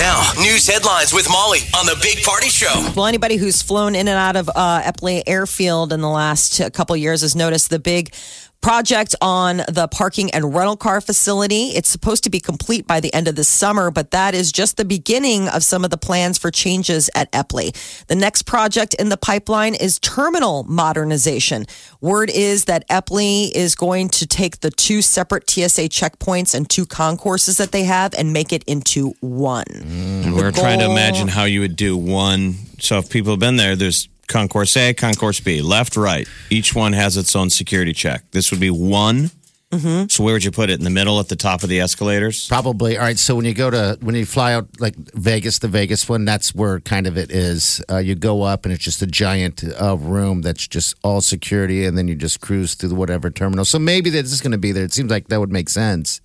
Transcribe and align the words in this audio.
Now, 0.00 0.22
news 0.38 0.66
headlines 0.66 1.12
with 1.12 1.28
Molly 1.30 1.58
on 1.76 1.84
the 1.84 1.94
Big 2.00 2.24
Party 2.24 2.48
Show. 2.48 2.90
Well, 2.96 3.04
anybody 3.04 3.36
who's 3.36 3.60
flown 3.60 3.94
in 3.94 4.08
and 4.08 4.16
out 4.16 4.34
of 4.34 4.48
uh, 4.48 4.80
Eppley 4.80 5.22
Airfield 5.26 5.92
in 5.92 6.00
the 6.00 6.08
last 6.08 6.58
couple 6.72 6.96
years 6.96 7.20
has 7.20 7.36
noticed 7.36 7.68
the 7.68 7.78
big 7.78 8.14
project 8.60 9.14
on 9.20 9.58
the 9.68 9.88
parking 9.90 10.30
and 10.32 10.54
rental 10.54 10.76
car 10.76 11.00
facility. 11.00 11.68
It's 11.68 11.88
supposed 11.88 12.24
to 12.24 12.30
be 12.30 12.40
complete 12.40 12.86
by 12.86 13.00
the 13.00 13.12
end 13.14 13.28
of 13.28 13.36
the 13.36 13.44
summer, 13.44 13.90
but 13.90 14.10
that 14.10 14.34
is 14.34 14.52
just 14.52 14.76
the 14.76 14.84
beginning 14.84 15.48
of 15.48 15.62
some 15.62 15.84
of 15.84 15.90
the 15.90 15.96
plans 15.96 16.38
for 16.38 16.50
changes 16.50 17.08
at 17.14 17.30
Eppley. 17.32 17.74
The 18.06 18.14
next 18.14 18.42
project 18.42 18.94
in 18.94 19.08
the 19.08 19.16
pipeline 19.16 19.74
is 19.74 19.98
terminal 19.98 20.64
modernization. 20.64 21.66
Word 22.00 22.30
is 22.30 22.66
that 22.66 22.86
Eppley 22.88 23.50
is 23.52 23.74
going 23.74 24.10
to 24.10 24.26
take 24.26 24.60
the 24.60 24.70
two 24.70 25.02
separate 25.02 25.48
TSA 25.48 25.88
checkpoints 25.88 26.54
and 26.54 26.68
two 26.68 26.86
concourses 26.86 27.56
that 27.56 27.72
they 27.72 27.84
have 27.84 28.14
and 28.14 28.32
make 28.32 28.52
it 28.52 28.64
into 28.64 29.14
one. 29.20 29.64
And 29.70 30.34
we're 30.34 30.52
trying 30.52 30.80
to 30.80 30.90
imagine 30.90 31.28
how 31.28 31.44
you 31.44 31.60
would 31.60 31.76
do 31.76 31.96
one. 31.96 32.54
So 32.78 32.98
if 32.98 33.10
people 33.10 33.32
have 33.32 33.40
been 33.40 33.56
there, 33.56 33.76
there's 33.76 34.08
concourse 34.30 34.76
A, 34.76 34.94
concourse 34.94 35.40
B, 35.40 35.60
left, 35.60 35.96
right. 35.96 36.26
Each 36.48 36.74
one 36.74 36.94
has 36.94 37.16
its 37.16 37.36
own 37.36 37.50
security 37.50 37.92
check. 37.92 38.22
This 38.30 38.50
would 38.50 38.60
be 38.60 38.70
one. 38.70 39.30
Mm-hmm. 39.70 40.08
So 40.08 40.24
where 40.24 40.34
would 40.34 40.42
you 40.42 40.50
put 40.50 40.68
it? 40.68 40.78
In 40.78 40.84
the 40.84 40.90
middle 40.90 41.20
at 41.20 41.28
the 41.28 41.36
top 41.36 41.62
of 41.62 41.68
the 41.68 41.78
escalators? 41.78 42.48
Probably. 42.48 42.96
All 42.96 43.04
right. 43.04 43.18
So 43.18 43.36
when 43.36 43.44
you 43.44 43.54
go 43.54 43.70
to 43.70 43.96
when 44.00 44.16
you 44.16 44.26
fly 44.26 44.52
out 44.54 44.66
like 44.80 44.96
Vegas, 44.96 45.60
the 45.60 45.68
Vegas 45.68 46.08
one, 46.08 46.24
that's 46.24 46.52
where 46.52 46.80
kind 46.80 47.06
of 47.06 47.16
it 47.16 47.30
is. 47.30 47.80
Uh, 47.88 47.98
you 47.98 48.16
go 48.16 48.42
up 48.42 48.64
and 48.64 48.74
it's 48.74 48.82
just 48.82 49.00
a 49.00 49.06
giant 49.06 49.62
uh, 49.80 49.96
room 49.96 50.42
that's 50.42 50.66
just 50.66 50.96
all 51.04 51.20
security, 51.20 51.86
and 51.86 51.96
then 51.96 52.08
you 52.08 52.16
just 52.16 52.40
cruise 52.40 52.74
through 52.74 52.94
whatever 52.96 53.30
terminal. 53.30 53.64
So 53.64 53.78
maybe 53.78 54.10
this 54.10 54.32
is 54.32 54.40
going 54.40 54.52
to 54.52 54.58
be 54.58 54.72
there. 54.72 54.84
It 54.84 54.92
seems 54.92 55.10
like 55.10 55.28
that 55.28 55.38
would 55.38 55.52
make 55.52 55.68
sense 55.68 56.20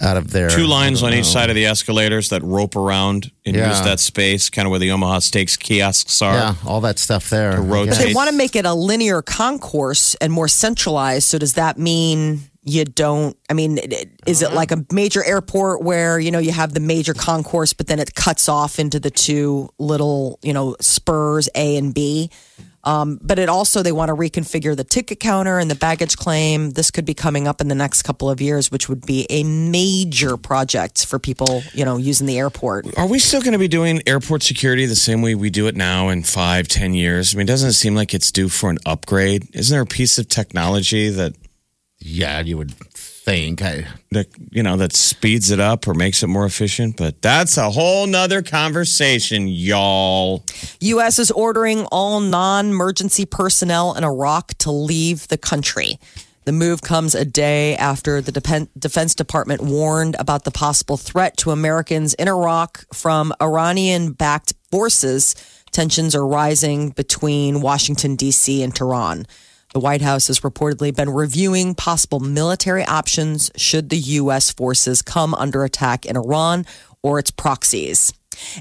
out 0.00 0.16
of 0.16 0.30
there. 0.30 0.48
Two 0.50 0.66
lines 0.66 1.02
on 1.02 1.10
don't 1.10 1.20
each 1.20 1.26
side 1.26 1.50
of 1.50 1.54
the 1.56 1.66
escalators 1.66 2.30
that 2.30 2.42
rope 2.42 2.76
around 2.76 3.30
and 3.44 3.54
Yeah. 3.54 3.68
use 3.68 3.80
that 3.82 4.00
space, 4.00 4.48
kind 4.50 4.66
of 4.66 4.70
where 4.70 4.80
the 4.80 4.90
Omaha 4.90 5.18
Steaks 5.20 5.56
kiosks 5.56 6.20
are. 6.22 6.34
Yeah, 6.34 6.54
all 6.66 6.80
that 6.80 6.98
stuff 6.98 7.28
there. 7.30 7.52
To 7.56 7.60
rotate. 7.62 7.90
But 7.90 7.98
they 8.06 8.14
want 8.14 8.30
to 8.30 8.36
make 8.36 8.56
it 8.56 8.64
a 8.64 8.74
linear 8.74 9.22
concourse 9.22 10.14
and 10.20 10.32
more 10.32 10.48
centralized. 10.48 11.28
So 11.28 11.38
does 11.38 11.54
that 11.54 11.78
mean 11.78 12.40
you 12.64 12.84
don't? 12.84 13.36
I 13.50 13.54
mean, 13.54 13.78
is 14.26 14.40
it 14.42 14.52
like 14.54 14.70
a 14.72 14.84
major 14.92 15.22
airport 15.24 15.82
where 15.82 16.18
you 16.18 16.30
know 16.30 16.38
you 16.38 16.52
have 16.52 16.72
the 16.74 16.80
major 16.80 17.12
concourse, 17.14 17.72
but 17.72 17.86
then 17.86 17.98
it 17.98 18.14
cuts 18.14 18.48
off 18.48 18.78
into 18.78 18.98
the 18.98 19.10
two 19.10 19.68
little 19.78 20.38
you 20.42 20.52
know 20.52 20.74
spurs 20.80 21.48
A 21.54 21.76
and 21.76 21.92
B? 21.92 22.30
Um, 22.84 23.18
but 23.22 23.38
it 23.38 23.48
also 23.48 23.82
they 23.82 23.92
want 23.92 24.08
to 24.08 24.14
reconfigure 24.14 24.76
the 24.76 24.84
ticket 24.84 25.20
counter 25.20 25.58
and 25.58 25.70
the 25.70 25.74
baggage 25.76 26.16
claim. 26.16 26.70
This 26.70 26.90
could 26.90 27.04
be 27.04 27.14
coming 27.14 27.46
up 27.46 27.60
in 27.60 27.68
the 27.68 27.74
next 27.74 28.02
couple 28.02 28.28
of 28.28 28.40
years, 28.40 28.70
which 28.70 28.88
would 28.88 29.06
be 29.06 29.26
a 29.30 29.44
major 29.44 30.36
project 30.36 31.06
for 31.06 31.18
people 31.18 31.62
you 31.72 31.84
know 31.84 31.96
using 31.96 32.26
the 32.26 32.38
airport. 32.38 32.86
Are 32.98 33.06
we 33.06 33.18
still 33.18 33.40
going 33.40 33.52
to 33.52 33.58
be 33.58 33.68
doing 33.68 34.02
airport 34.06 34.42
security 34.42 34.86
the 34.86 34.96
same 34.96 35.22
way 35.22 35.34
we 35.34 35.50
do 35.50 35.66
it 35.68 35.76
now 35.76 36.08
in 36.08 36.22
five, 36.24 36.68
ten 36.68 36.94
years? 36.94 37.34
I 37.34 37.38
mean, 37.38 37.46
doesn't 37.46 37.70
it 37.70 37.74
seem 37.74 37.94
like 37.94 38.14
it's 38.14 38.32
due 38.32 38.48
for 38.48 38.70
an 38.70 38.78
upgrade? 38.84 39.48
Isn't 39.54 39.72
there 39.72 39.82
a 39.82 39.86
piece 39.86 40.18
of 40.18 40.28
technology 40.28 41.08
that 41.10 41.34
Yeah, 41.98 42.40
you 42.40 42.58
would 42.58 42.74
think. 43.24 43.62
I, 43.62 43.86
that 44.10 44.28
you 44.50 44.62
know 44.62 44.76
that 44.76 44.92
speeds 44.92 45.50
it 45.50 45.60
up 45.60 45.86
or 45.86 45.94
makes 45.94 46.22
it 46.22 46.26
more 46.26 46.44
efficient? 46.44 46.96
But 46.96 47.22
that's 47.22 47.56
a 47.56 47.70
whole 47.70 48.06
nother 48.06 48.42
conversation, 48.42 49.48
y'all. 49.48 50.44
U.S. 50.80 51.18
is 51.18 51.30
ordering 51.30 51.84
all 51.86 52.20
non 52.20 52.70
emergency 52.70 53.24
personnel 53.24 53.94
in 53.94 54.04
Iraq 54.04 54.54
to 54.58 54.70
leave 54.70 55.28
the 55.28 55.38
country. 55.38 55.98
The 56.44 56.52
move 56.52 56.82
comes 56.82 57.14
a 57.14 57.24
day 57.24 57.76
after 57.76 58.20
the 58.20 58.32
Depen- 58.32 58.68
Defense 58.76 59.14
Department 59.14 59.60
warned 59.60 60.16
about 60.18 60.42
the 60.42 60.50
possible 60.50 60.96
threat 60.96 61.36
to 61.38 61.52
Americans 61.52 62.14
in 62.14 62.26
Iraq 62.26 62.84
from 62.92 63.32
Iranian 63.40 64.10
backed 64.10 64.52
forces. 64.72 65.36
Tensions 65.70 66.16
are 66.16 66.26
rising 66.26 66.90
between 66.90 67.60
Washington, 67.60 68.16
D.C. 68.16 68.60
and 68.60 68.74
Tehran. 68.74 69.26
The 69.72 69.80
White 69.80 70.02
House 70.02 70.26
has 70.26 70.40
reportedly 70.40 70.94
been 70.94 71.08
reviewing 71.08 71.74
possible 71.74 72.20
military 72.20 72.84
options 72.84 73.50
should 73.56 73.88
the 73.88 73.96
U.S. 73.96 74.50
forces 74.50 75.00
come 75.00 75.34
under 75.34 75.64
attack 75.64 76.04
in 76.04 76.14
Iran 76.14 76.66
or 77.02 77.18
its 77.18 77.30
proxies. 77.30 78.12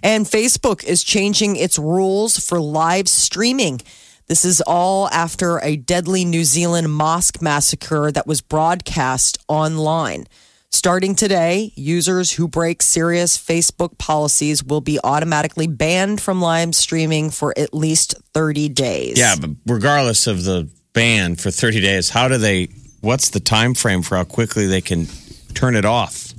And 0.02 0.26
Facebook 0.26 0.86
is 0.86 1.04
changing 1.04 1.58
its 1.58 1.78
rules 1.78 2.38
for 2.40 2.62
live 2.62 3.10
streaming. 3.10 3.82
This 4.28 4.46
is 4.46 4.62
all 4.66 5.10
after 5.10 5.60
a 5.60 5.76
deadly 5.76 6.24
New 6.24 6.46
Zealand 6.46 6.94
mosque 6.94 7.42
massacre 7.42 8.10
that 8.14 8.26
was 8.26 8.40
broadcast 8.40 9.38
online. 9.50 10.28
Starting 10.70 11.16
today, 11.16 11.74
users 11.76 12.32
who 12.32 12.48
break 12.48 12.82
serious 12.82 13.38
Facebook 13.38 13.98
policies 13.98 14.64
will 14.64 14.80
be 14.80 14.98
automatically 15.04 15.68
banned 15.68 16.22
from 16.22 16.42
live 16.42 16.74
streaming 16.74 17.30
for 17.30 17.54
at 17.58 17.74
least 17.74 18.16
30 18.34 18.70
days. 18.70 19.20
Yeah, 19.20 19.36
but 19.36 19.50
regardless 19.66 20.28
of 20.28 20.46
the 20.46 20.70
ban 20.94 21.36
for 21.36 21.52
30 21.52 21.82
days, 21.82 22.10
how 22.10 22.28
do 22.28 22.38
they? 22.38 22.70
What's 23.02 23.30
the 23.30 23.40
time 23.40 23.74
frame 23.74 24.02
for 24.04 24.16
how 24.18 24.24
quickly 24.24 24.68
they 24.68 24.82
can 24.82 25.08
turn 25.54 25.76
it 25.76 25.86
off? 25.86 26.34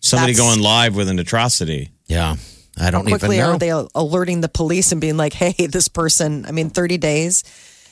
Somebody 0.00 0.34
That's- 0.34 0.48
going 0.54 0.62
live 0.62 0.94
with 0.94 1.08
an 1.08 1.18
atrocity. 1.18 1.90
yeah, 2.06 2.36
I 2.78 2.90
don't 2.90 3.04
How 3.08 3.16
quickly 3.16 3.38
know. 3.38 3.52
are 3.52 3.58
they 3.58 3.70
alerting 3.94 4.40
the 4.42 4.48
police 4.48 4.92
and 4.92 5.00
being 5.00 5.16
like, 5.16 5.32
hey, 5.32 5.52
this 5.66 5.88
person, 5.88 6.44
I 6.46 6.52
mean, 6.52 6.70
30 6.70 6.98
days? 6.98 7.42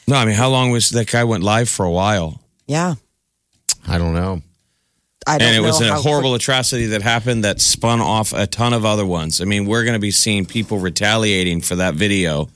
No, 0.06 0.16
I 0.16 0.24
mean, 0.26 0.34
how 0.36 0.50
long 0.50 0.70
was 0.70 0.90
that 0.90 1.10
guy 1.10 1.24
went 1.24 1.42
live 1.42 1.68
for 1.68 1.84
a 1.86 1.90
while? 1.90 2.40
Yeah. 2.66 2.94
I 3.88 3.98
don't 3.98 4.12
know. 4.14 4.42
I 5.26 5.38
don't 5.38 5.46
know. 5.46 5.46
and 5.48 5.56
it 5.56 5.60
know 5.62 5.66
was 5.66 5.80
a 5.80 5.88
how 5.88 6.00
horrible 6.02 6.34
atrocity 6.34 6.86
that 6.86 7.00
happened 7.02 7.44
that 7.44 7.60
spun 7.62 8.00
off 8.02 8.34
a 8.34 8.46
ton 8.46 8.74
of 8.74 8.84
other 8.84 9.06
ones. 9.06 9.40
I 9.40 9.44
mean, 9.46 9.64
we're 9.64 9.82
going 9.84 9.94
to 9.94 9.98
be 9.98 10.10
seeing 10.10 10.44
people 10.44 10.78
retaliating 10.78 11.62
for 11.62 11.76
that 11.76 11.94
video 11.94 12.50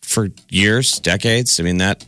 for 0.00 0.30
years, 0.48 0.98
decades. 0.98 1.60
I 1.60 1.62
mean 1.64 1.76
that 1.78 2.06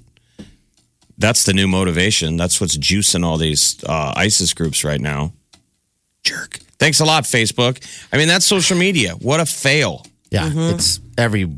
that's 1.18 1.44
the 1.44 1.52
new 1.52 1.66
motivation. 1.68 2.36
That's 2.36 2.60
what's 2.60 2.76
juicing 2.78 3.24
all 3.24 3.36
these 3.38 3.82
uh, 3.84 4.12
ISIS 4.16 4.54
groups 4.54 4.84
right 4.84 5.00
now. 5.00 5.32
Jerk. 6.24 6.58
Thanks 6.78 7.00
a 7.00 7.04
lot, 7.04 7.24
Facebook. 7.24 7.82
I 8.12 8.16
mean, 8.18 8.28
that's 8.28 8.46
social 8.46 8.76
media. 8.78 9.12
What 9.14 9.40
a 9.40 9.46
fail. 9.46 10.06
Yeah, 10.30 10.48
Mm-hmm. 10.48 10.74
it's 10.76 11.00
every 11.16 11.48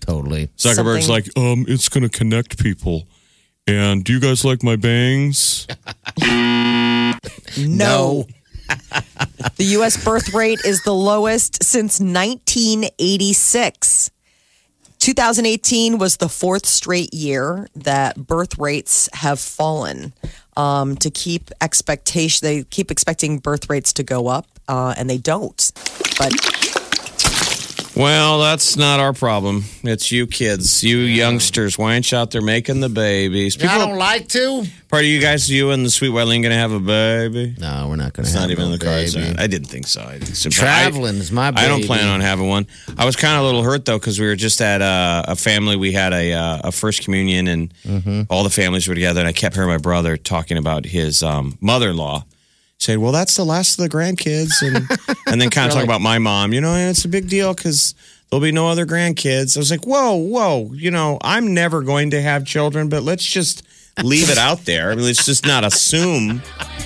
totally. 0.00 0.48
Zuckerberg's 0.56 1.06
Something- 1.06 1.08
like, 1.08 1.28
um, 1.36 1.64
it's 1.68 1.88
going 1.88 2.02
to 2.02 2.08
connect 2.08 2.58
people. 2.62 3.06
And 3.66 4.02
do 4.04 4.12
you 4.14 4.20
guys 4.20 4.44
like 4.44 4.62
my 4.62 4.76
bangs? 4.76 5.66
No. 7.58 8.26
the 9.56 9.64
U.S. 9.64 10.02
birth 10.04 10.32
rate 10.32 10.60
is 10.64 10.82
the 10.84 10.94
lowest 10.94 11.62
since 11.64 11.98
1986. 12.00 14.10
2018 15.00 15.96
was 15.98 16.18
the 16.18 16.28
fourth 16.28 16.66
straight 16.66 17.12
year 17.14 17.68
that 17.74 18.26
birth 18.26 18.58
rates 18.58 19.08
have 19.14 19.40
fallen. 19.40 20.12
Um, 20.56 20.96
to 20.96 21.10
keep 21.10 21.50
expectation, 21.62 22.46
they 22.46 22.64
keep 22.64 22.90
expecting 22.90 23.38
birth 23.38 23.70
rates 23.70 23.94
to 23.94 24.02
go 24.02 24.26
up, 24.26 24.46
uh, 24.68 24.94
and 24.96 25.08
they 25.08 25.16
don't. 25.16 25.72
But 26.18 26.32
Well, 28.00 28.40
that's 28.40 28.78
not 28.78 28.98
our 28.98 29.12
problem. 29.12 29.64
It's 29.82 30.10
you 30.10 30.26
kids, 30.26 30.82
you 30.82 30.96
youngsters. 30.96 31.76
Why 31.76 31.92
aren't 31.92 32.10
you 32.10 32.16
out 32.16 32.30
there 32.30 32.40
making 32.40 32.80
the 32.80 32.88
babies? 32.88 33.62
I 33.62 33.76
don't 33.76 33.98
like 33.98 34.26
to. 34.28 34.64
part 34.88 35.02
of 35.02 35.08
you 35.08 35.20
guys, 35.20 35.50
you 35.50 35.70
and 35.70 35.84
the 35.84 35.90
sweet 35.90 36.08
Wileen, 36.08 36.40
going 36.40 36.44
to 36.44 36.54
have 36.54 36.72
a 36.72 36.80
baby? 36.80 37.54
No, 37.58 37.88
we're 37.90 37.96
not 37.96 38.14
going 38.14 38.24
to. 38.24 38.30
It's 38.30 38.32
have 38.32 38.42
not 38.44 38.50
even 38.50 38.68
no 38.68 38.72
in 38.72 38.78
the 38.78 38.84
cards. 38.86 39.14
baby. 39.14 39.38
I 39.38 39.46
didn't 39.46 39.68
think 39.68 39.86
so. 39.86 40.00
I 40.00 40.12
didn't 40.18 40.34
so. 40.34 40.48
Traveling 40.48 41.16
is 41.16 41.30
my 41.30 41.48
I 41.48 41.68
don't 41.68 41.84
plan 41.84 42.08
on 42.08 42.22
having 42.22 42.48
one. 42.48 42.66
I 42.96 43.04
was 43.04 43.16
kind 43.16 43.36
of 43.36 43.42
a 43.42 43.44
little 43.44 43.62
hurt 43.62 43.84
though 43.84 43.98
because 43.98 44.18
we 44.18 44.26
were 44.26 44.36
just 44.36 44.62
at 44.62 44.80
uh, 44.80 45.24
a 45.28 45.36
family. 45.36 45.76
We 45.76 45.92
had 45.92 46.14
a 46.14 46.32
uh, 46.32 46.60
a 46.64 46.72
first 46.72 47.04
communion 47.04 47.48
and 47.48 47.74
Mm-hmm. 47.84 48.22
all 48.30 48.44
the 48.44 48.50
families 48.50 48.86
were 48.88 48.94
together. 48.94 49.20
And 49.20 49.28
I 49.28 49.32
kept 49.32 49.54
hearing 49.56 49.68
my 49.70 49.76
brother 49.78 50.16
talking 50.16 50.56
about 50.56 50.84
his 50.86 51.22
um, 51.22 51.58
mother 51.60 51.90
in 51.90 51.96
law. 51.96 52.24
Say, 52.80 52.96
well, 52.96 53.12
that's 53.12 53.36
the 53.36 53.44
last 53.44 53.78
of 53.78 53.88
the 53.88 53.94
grandkids, 53.94 54.62
and 54.62 54.88
and 55.26 55.40
then 55.40 55.50
kind 55.50 55.68
of 55.68 55.74
talk 55.76 55.84
about 55.84 56.00
my 56.00 56.18
mom. 56.18 56.52
You 56.52 56.62
know, 56.62 56.74
and 56.74 56.90
it's 56.90 57.04
a 57.04 57.08
big 57.08 57.28
deal 57.28 57.52
because 57.52 57.94
there'll 58.30 58.42
be 58.42 58.52
no 58.52 58.68
other 58.68 58.86
grandkids. 58.86 59.56
I 59.56 59.60
was 59.60 59.70
like, 59.70 59.84
whoa, 59.84 60.14
whoa. 60.14 60.72
You 60.72 60.90
know, 60.90 61.18
I'm 61.20 61.52
never 61.52 61.82
going 61.82 62.10
to 62.12 62.22
have 62.22 62.46
children, 62.46 62.88
but 62.88 63.02
let's 63.02 63.24
just 63.24 63.62
leave 64.02 64.30
it 64.30 64.38
out 64.38 64.64
there. 64.64 64.92
I 64.92 64.94
mean, 64.94 65.04
let's 65.04 65.26
just 65.26 65.46
not 65.46 65.62
assume 65.62 66.42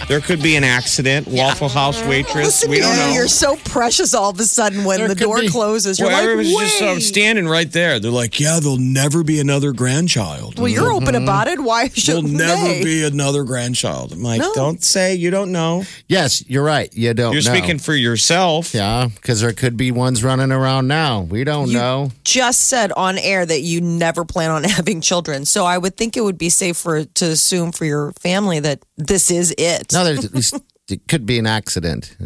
There 0.08 0.20
could 0.20 0.42
be 0.42 0.56
an 0.56 0.64
accident. 0.64 1.26
Waffle 1.28 1.68
House 1.68 2.02
waitress. 2.04 2.44
Listen 2.44 2.70
we 2.70 2.76
to 2.76 2.82
don't 2.82 2.92
you. 2.92 2.98
know. 2.98 3.12
You're 3.14 3.28
so 3.28 3.56
precious 3.56 4.12
all 4.14 4.30
of 4.30 4.38
a 4.38 4.44
sudden 4.44 4.84
when 4.84 4.98
There 4.98 5.08
the 5.08 5.14
could 5.14 5.24
door 5.24 5.40
be. 5.40 5.48
closes. 5.48 5.98
You're 5.98 6.08
well, 6.08 6.16
like, 6.18 6.30
everybody's 6.30 6.52
just 6.78 6.82
um, 6.82 7.00
standing 7.00 7.48
right 7.48 7.70
there. 7.72 7.98
They're 7.98 8.10
like, 8.10 8.38
"Yeah, 8.38 8.60
there'll 8.60 8.76
never 8.76 9.22
be 9.24 9.40
another 9.40 9.72
grandchild. 9.72 10.58
Well, 10.58 10.68
you're 10.68 10.92
open 10.92 11.14
about 11.14 11.48
it. 11.48 11.60
Why 11.60 11.88
should 11.88 12.10
I 12.10 12.12
There'll 12.20 12.28
should 12.28 12.36
never 12.36 12.62
they? 12.68 12.84
be 12.84 13.04
another 13.04 13.44
grandchild." 13.44 14.12
I'm 14.12 14.22
like, 14.22 14.40
No. 14.40 14.52
"Don't 14.54 14.82
say 14.84 15.14
you 15.14 15.30
don't 15.30 15.52
know. 15.52 15.84
Yes, 16.06 16.44
you're 16.48 16.62
right. 16.64 16.92
You 16.94 17.14
don't 17.14 17.32
You're 17.32 17.42
know. 17.42 17.54
speaking 17.58 17.78
for 17.78 17.94
yourself." 17.94 18.74
Yeah, 18.74 19.08
because 19.14 19.40
there 19.40 19.52
could 19.52 19.76
be 19.76 19.90
ones 19.90 20.22
running 20.22 20.52
around 20.52 20.86
now. 20.86 21.22
We 21.22 21.44
don't 21.44 21.68
You 21.68 21.78
know. 21.78 22.12
just 22.24 22.62
said 22.62 22.92
on 22.92 23.16
air 23.18 23.46
that 23.46 23.60
you 23.62 23.80
never 23.80 24.24
plan 24.24 24.50
on 24.50 24.64
having 24.64 25.00
children. 25.00 25.44
So 25.46 25.64
I 25.64 25.78
would 25.78 25.96
think 25.96 26.16
it 26.16 26.20
would 26.20 26.38
be 26.38 26.50
safe 26.50 26.76
for 26.76 27.04
to 27.04 27.24
assume 27.26 27.72
for 27.72 27.84
your 27.86 28.12
family 28.20 28.60
that 28.60 28.80
this 28.96 29.30
is 29.30 29.54
it. 29.56 29.92
No, 29.92 30.04
there's 30.04 30.24
at 30.24 30.34
least 30.34 30.58
it 30.88 31.06
could 31.08 31.26
be 31.26 31.38
an 31.38 31.46
accident. 31.46 32.16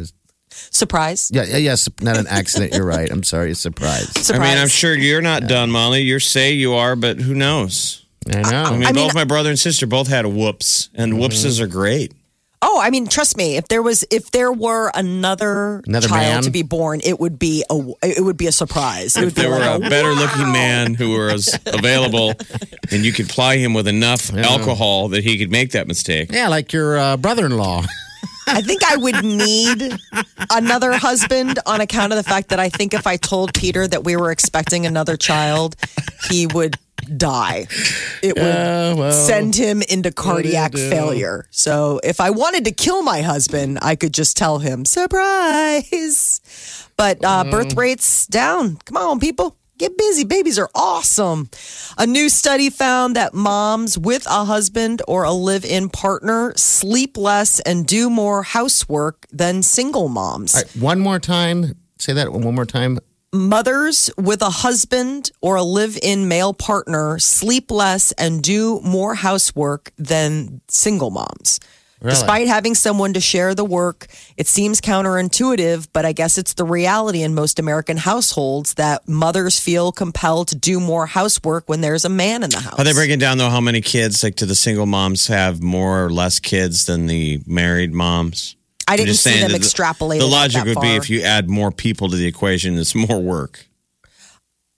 Surprise. 0.51 1.31
Yeah, 1.33 1.45
yeah, 1.45 1.59
yes, 1.59 1.89
not 2.01 2.17
an 2.17 2.27
accident. 2.27 2.75
You're 2.75 2.87
right. 2.87 3.11
I'm 3.11 3.23
sorry, 3.23 3.55
surprise. 3.55 4.09
Surprise. 4.09 4.31
I 4.35 4.39
mean, 4.39 4.59
I'm 4.59 4.69
sure 4.69 4.95
you're 4.95 5.23
not 5.23 5.47
done, 5.47 5.71
Molly. 5.71 6.03
You 6.03 6.19
say 6.19 6.53
you 6.53 6.75
are, 6.75 6.97
but 6.97 7.21
who 7.21 7.35
knows? 7.35 8.07
I 8.29 8.43
know. 8.43 8.63
I 8.65 8.71
mean, 8.73 8.83
I 8.83 8.93
mean- 8.93 8.95
both 8.95 9.15
my 9.15 9.25
brother 9.25 9.51
and 9.51 9.59
sister 9.59 9.87
both 9.87 10.09
had 10.09 10.27
whoops, 10.27 10.91
and 10.95 11.13
mm-hmm. 11.13 11.21
whoopses 11.21 11.61
are 11.61 11.67
great. 11.67 12.13
Oh, 12.61 12.81
I 12.81 12.91
mean, 12.91 13.07
trust 13.07 13.37
me. 13.37 13.57
If 13.57 13.69
there 13.69 13.83
was, 13.83 14.05
if 14.11 14.31
there 14.33 14.51
were 14.53 14.91
another, 14.95 15.81
Another 15.87 16.09
child 16.09 16.35
man? 16.35 16.43
to 16.43 16.51
be 16.51 16.63
born, 16.63 17.01
it 17.05 17.21
would 17.21 17.39
be 17.39 17.65
a, 17.71 17.77
it 18.03 18.25
would 18.25 18.37
be 18.37 18.47
a 18.49 18.53
surprise. 18.53 19.17
It 19.17 19.21
would 19.21 19.29
If 19.29 19.35
there 19.35 19.47
be 19.47 19.53
were 19.53 19.59
like 19.61 19.87
a 19.87 19.91
better 19.91 20.13
looking 20.13 20.51
man 20.53 20.95
who 20.95 21.11
was 21.19 21.57
available, 21.67 22.33
and 22.91 23.05
you 23.05 23.13
could 23.13 23.29
ply 23.29 23.59
him 23.59 23.75
with 23.75 23.87
enough 23.87 24.35
alcohol 24.35 25.09
that 25.11 25.23
he 25.23 25.39
could 25.39 25.51
make 25.51 25.71
that 25.73 25.87
mistake. 25.87 26.33
yeah, 26.33 26.49
like 26.49 26.73
your 26.73 26.99
uh, 26.99 27.17
brother-in-law. 27.17 27.85
I 28.51 28.63
think 28.63 28.81
I 28.91 28.97
would 28.97 29.23
need 29.25 29.95
another 30.51 30.93
husband 30.95 31.59
on 31.67 31.81
account 31.83 32.13
of 32.13 32.17
the 32.17 32.23
fact 32.23 32.49
that 32.49 32.59
I 32.59 32.71
think 32.71 32.95
if 32.95 33.07
I 33.07 33.17
told 33.19 33.53
Peter 33.53 33.87
that 33.87 34.05
we 34.05 34.17
were 34.17 34.31
expecting 34.31 34.87
another 34.87 35.17
child, 35.19 35.77
he 36.31 36.47
would 36.47 36.77
die. 37.17 37.67
It 38.23 38.35
would 38.37 38.99
well, 38.99 39.13
send 39.13 39.55
him 39.55 39.83
into 39.83 40.11
cardiac 40.13 40.75
failure. 40.75 41.47
So 41.51 42.01
if 42.03 42.21
I 42.21 42.31
wanted 42.31 42.65
to 42.67 42.73
kill 42.73 43.03
my 43.03 43.23
husband, 43.23 43.79
I 43.81 43.97
could 43.97 44.13
just 44.13 44.37
tell 44.37 44.59
him, 44.59 44.85
surprise. 44.85 46.41
But 46.97 47.25
uh, 47.25 47.45
birth 47.45 47.75
rates 47.77 48.27
down. 48.27 48.77
Come 48.85 48.97
on, 48.97 49.21
people. 49.21 49.57
Get 49.79 49.97
busy. 49.97 50.25
Babies 50.25 50.59
are 50.59 50.69
awesome. 50.75 51.49
A 51.97 52.05
new 52.05 52.29
study 52.29 52.69
found 52.69 53.15
that 53.15 53.33
moms 53.33 53.97
with 53.97 54.27
a 54.27 54.45
husband 54.45 55.03
or 55.07 55.23
a 55.23 55.31
live 55.31 55.65
in 55.65 55.89
partner 55.89 56.53
sleep 56.57 57.17
less 57.17 57.61
and 57.61 57.87
do 57.87 58.11
more 58.11 58.43
housework 58.43 59.27
than 59.31 59.63
single 59.63 60.09
moms. 60.09 60.57
All 60.57 60.63
right, 60.63 60.77
one 60.77 60.99
more 60.99 61.21
time. 61.21 61.77
Say 62.01 62.13
that 62.15 62.33
one 62.33 62.55
more 62.57 62.67
time. 62.67 62.99
Mothers 63.33 64.11
with 64.17 64.41
a 64.41 64.49
husband 64.49 65.31
or 65.43 65.57
a 65.57 65.63
live 65.63 65.99
in 66.03 66.29
male 66.29 66.55
partner 66.55 67.19
sleep 67.19 67.71
less 67.71 68.11
and 68.13 68.43
do 68.43 68.81
more 68.81 69.15
housework 69.15 69.93
than 69.99 70.63
single 70.69 71.11
moms. 71.11 71.61
Really? 72.01 72.15
Despite 72.15 72.47
having 72.47 72.75
someone 72.75 73.13
to 73.15 73.21
share 73.21 73.55
the 73.55 73.65
work, 73.65 74.07
it 74.37 74.47
seems 74.47 74.81
counterintuitive, 74.81 75.89
but 75.93 76.07
I 76.07 76.13
guess 76.13 76.39
it's 76.39 76.55
the 76.55 76.65
reality 76.65 77.23
in 77.23 77.35
most 77.35 77.59
American 77.59 77.97
households 77.97 78.75
that 78.75 79.07
mothers 79.09 79.59
feel 79.59 79.91
compelled 79.91 80.49
to 80.49 80.55
do 80.55 80.79
more 80.81 81.07
housework 81.07 81.69
when 81.69 81.81
there's 81.81 82.05
a 82.05 82.09
man 82.09 82.45
in 82.45 82.51
the 82.51 82.61
house. 82.61 82.79
Are 82.79 82.85
they 82.85 82.93
breaking 82.93 83.19
down 83.19 83.39
though 83.39 83.51
how 83.51 83.61
many 83.61 83.81
kids, 83.81 84.23
like, 84.23 84.37
do 84.37 84.47
the 84.47 84.55
single 84.55 84.87
moms 84.87 85.27
have 85.27 85.61
more 85.61 86.05
or 86.05 86.11
less 86.11 86.39
kids 86.39 86.87
than 86.87 87.07
the 87.07 87.43
married 87.47 87.93
moms? 87.93 88.57
I 88.89 88.97
didn't 88.97 89.15
see 89.15 89.39
them 89.39 89.51
that 89.51 89.57
extrapolate. 89.57 90.21
The 90.21 90.27
logic 90.27 90.65
would 90.65 90.81
be 90.81 90.97
if 90.97 91.11
you 91.11 91.23
add 91.23 91.49
more 91.49 91.71
people 91.71 92.09
to 92.09 92.17
the 92.17 92.27
equation, 92.27 92.79
it's 92.79 92.95
more 92.95 93.21
work. 93.21 93.67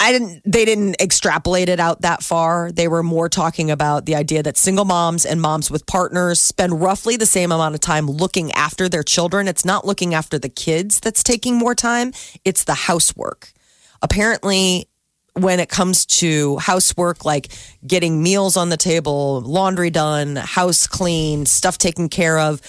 I 0.02 0.12
didn't 0.12 0.40
they 0.50 0.64
didn't 0.64 1.00
extrapolate 1.00 1.68
it 1.68 1.78
out 1.78 2.00
that 2.00 2.22
far. 2.22 2.72
They 2.72 2.88
were 2.88 3.02
more 3.02 3.28
talking 3.28 3.70
about 3.70 4.06
the 4.06 4.14
idea 4.14 4.42
that 4.42 4.56
single 4.56 4.86
moms 4.86 5.26
and 5.26 5.42
moms 5.42 5.70
with 5.70 5.86
partners 5.86 6.40
spend 6.40 6.80
roughly 6.80 7.16
the 7.16 7.26
same 7.26 7.52
amount 7.52 7.74
of 7.74 7.82
time 7.82 8.06
looking 8.06 8.50
after 8.52 8.88
their 8.88 9.02
children. 9.02 9.46
It's 9.46 9.64
not 9.64 9.86
looking 9.86 10.14
after 10.14 10.38
the 10.38 10.48
kids 10.48 11.00
that's 11.00 11.22
taking 11.22 11.56
more 11.56 11.74
time, 11.74 12.12
it's 12.46 12.64
the 12.64 12.74
housework. 12.74 13.52
Apparently 14.00 14.88
when 15.34 15.60
it 15.60 15.68
comes 15.68 16.06
to 16.06 16.56
housework 16.58 17.24
like 17.24 17.52
getting 17.86 18.22
meals 18.22 18.56
on 18.56 18.68
the 18.70 18.76
table, 18.76 19.42
laundry 19.42 19.90
done, 19.90 20.36
house 20.36 20.86
clean, 20.86 21.46
stuff 21.46 21.78
taken 21.78 22.08
care 22.08 22.38
of, 22.38 22.60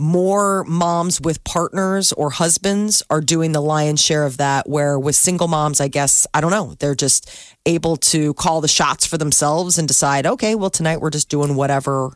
more 0.00 0.64
moms 0.64 1.20
with 1.20 1.44
partners 1.44 2.12
or 2.12 2.30
husbands 2.30 3.02
are 3.10 3.20
doing 3.20 3.52
the 3.52 3.60
lion's 3.60 4.00
share 4.02 4.24
of 4.24 4.38
that. 4.38 4.68
Where 4.68 4.98
with 4.98 5.14
single 5.14 5.46
moms, 5.46 5.80
I 5.80 5.88
guess, 5.88 6.26
I 6.32 6.40
don't 6.40 6.50
know, 6.50 6.74
they're 6.78 6.94
just 6.94 7.30
able 7.66 7.96
to 7.96 8.34
call 8.34 8.60
the 8.60 8.68
shots 8.68 9.06
for 9.06 9.18
themselves 9.18 9.78
and 9.78 9.86
decide, 9.86 10.26
okay, 10.26 10.54
well, 10.54 10.70
tonight 10.70 11.00
we're 11.00 11.10
just 11.10 11.28
doing 11.28 11.54
whatever. 11.54 12.12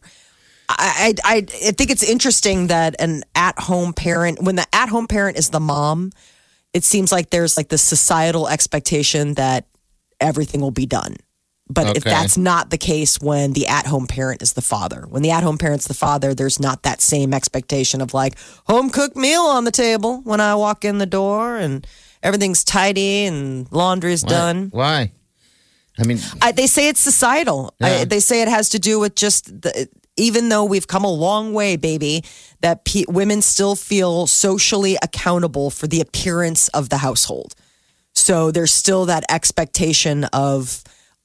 I, 0.69 1.15
I, 1.25 1.37
I 1.37 1.41
think 1.43 1.91
it's 1.91 2.03
interesting 2.03 2.69
that 2.69 2.97
an 2.99 3.23
at 3.35 3.59
home 3.59 3.93
parent, 3.93 4.43
when 4.43 4.57
the 4.57 4.67
at 4.73 4.89
home 4.89 5.07
parent 5.07 5.37
is 5.37 5.51
the 5.51 5.61
mom, 5.61 6.11
it 6.73 6.85
seems 6.85 7.13
like 7.13 7.31
there's 7.31 7.57
like 7.57 7.69
the 7.69 7.79
societal 7.79 8.49
expectation 8.49 9.35
that 9.35 9.67
everything 10.21 10.61
will 10.61 10.71
be 10.71 10.87
done. 10.87 11.17
But 11.69 11.97
if 11.97 12.05
that's 12.05 12.37
not 12.37 12.69
the 12.69 12.77
case 12.77 13.19
when 13.21 13.55
the 13.55 13.67
at 13.69 13.87
home 13.87 14.07
parent 14.07 14.43
is 14.43 14.53
the 14.53 14.61
father, 14.61 15.07
when 15.09 15.23
the 15.23 15.31
at 15.31 15.43
home 15.43 15.57
parent's 15.57 15.89
the 15.89 15.95
father, 15.95 16.35
there's 16.35 16.61
not 16.61 16.83
that 16.83 17.01
same 17.01 17.33
expectation 17.33 18.03
of 18.03 18.13
like 18.13 18.35
home 18.67 18.91
cooked 18.91 19.17
meal 19.17 19.41
on 19.41 19.65
the 19.65 19.71
table 19.71 20.21
when 20.25 20.41
I 20.41 20.55
walk 20.57 20.85
in 20.85 20.99
the 20.99 21.07
door 21.07 21.57
and 21.57 21.87
everything's 22.23 22.65
tidy 22.65 23.25
and 23.25 23.71
laundry's 23.73 24.23
Why? 24.23 24.29
done. 24.29 24.69
Why? 24.73 25.13
I 25.99 26.03
mean, 26.05 26.19
I, 26.43 26.53
they 26.53 26.67
say 26.67 26.89
it's 26.89 27.01
societal. 27.01 27.75
I, 27.81 28.05
they 28.05 28.21
say 28.21 28.43
it 28.43 28.49
has 28.49 28.69
to 28.71 28.79
do 28.79 28.99
with 28.99 29.15
just 29.15 29.63
the, 29.63 29.89
even 30.17 30.49
though 30.49 30.65
we've 30.65 30.87
come 30.87 31.05
a 31.05 31.13
long 31.13 31.55
way, 31.55 31.77
baby, 31.77 32.25
that 32.61 32.85
pe 32.85 33.05
women 33.09 33.41
still 33.43 33.77
feel 33.77 34.27
socially 34.27 34.97
accountable 35.03 35.71
for 35.71 35.87
the 35.87 36.01
appearance 36.01 36.69
of 36.69 36.89
the 36.89 36.99
household. 36.99 37.55
So 38.13 38.51
there's 38.51 38.73
still 38.73 39.07
that 39.07 39.25
expectation 39.31 40.25
of 40.25 40.83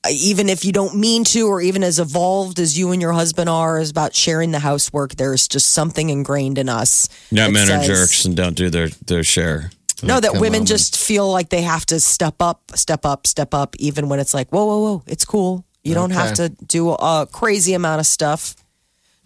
even 0.10 0.48
if 0.50 0.64
you 0.64 0.72
don't 0.72 0.96
mean 0.96 1.24
to, 1.26 1.48
or 1.48 1.62
even 1.62 1.84
as 1.84 2.00
evolved 2.00 2.60
as 2.60 2.78
you 2.78 2.92
and 2.92 3.02
your 3.02 3.12
husband 3.12 3.50
are, 3.50 3.80
is 3.80 3.90
about 3.90 4.16
sharing 4.16 4.52
the 4.52 4.60
housework. 4.60 5.16
There's 5.16 5.48
just 5.48 5.72
something 5.72 6.10
ingrained 6.10 6.58
in 6.58 6.70
us. 6.70 7.10
Yeah, 7.32 7.46
that 7.46 7.52
men 7.52 7.70
are 7.70 7.84
jerks 7.84 8.24
and 8.26 8.36
don't 8.36 8.56
do 8.56 8.70
their, 8.70 8.88
their 9.06 9.24
share. 9.24 9.72
no, 10.02 10.20
that 10.20 10.32
come 10.32 10.42
women 10.42 10.62
on. 10.62 10.66
just 10.66 10.98
feel 10.98 11.30
like 11.30 11.50
they 11.50 11.64
have 11.64 11.86
to 11.88 12.00
step 12.00 12.36
up, 12.40 12.72
step 12.76 13.06
up, 13.06 13.28
step 13.28 13.54
up, 13.54 13.76
even 13.78 14.08
when 14.08 14.20
it's 14.20 14.34
like, 14.34 14.50
whoa, 14.52 14.66
whoa, 14.66 14.80
whoa, 14.80 15.04
it's 15.06 15.26
cool. 15.26 15.66
You 15.84 15.96
don't 15.96 16.12
have 16.12 16.36
to 16.36 16.50
do 16.50 16.92
a 16.92 17.28
crazy 17.32 17.74
amount 17.74 18.00
of 18.00 18.06
stuff. 18.06 18.56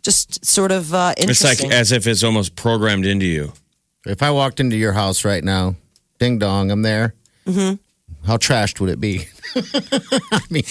Just 0.01 0.45
sort 0.45 0.71
of 0.71 0.93
uh, 0.93 1.13
It's 1.17 1.43
like 1.43 1.63
as 1.63 1.91
if 1.91 2.07
it's 2.07 2.23
almost 2.23 2.55
programmed 2.55 3.05
into 3.05 3.25
you. 3.25 3.53
if 4.05 4.21
I 4.21 4.31
walked 4.31 4.59
into 4.59 4.77
your 4.77 4.93
house 4.93 5.25
right 5.25 5.43
now, 5.43 5.75
ding 6.19 6.39
dong, 6.39 6.71
I'm 6.71 6.81
there. 6.81 7.15
Mm-hmm. 7.45 7.75
How 8.25 8.37
trashed 8.37 8.79
would 8.79 8.89
it 8.89 8.99
be? 8.99 9.27
I 9.55 10.41
mean, 10.49 10.63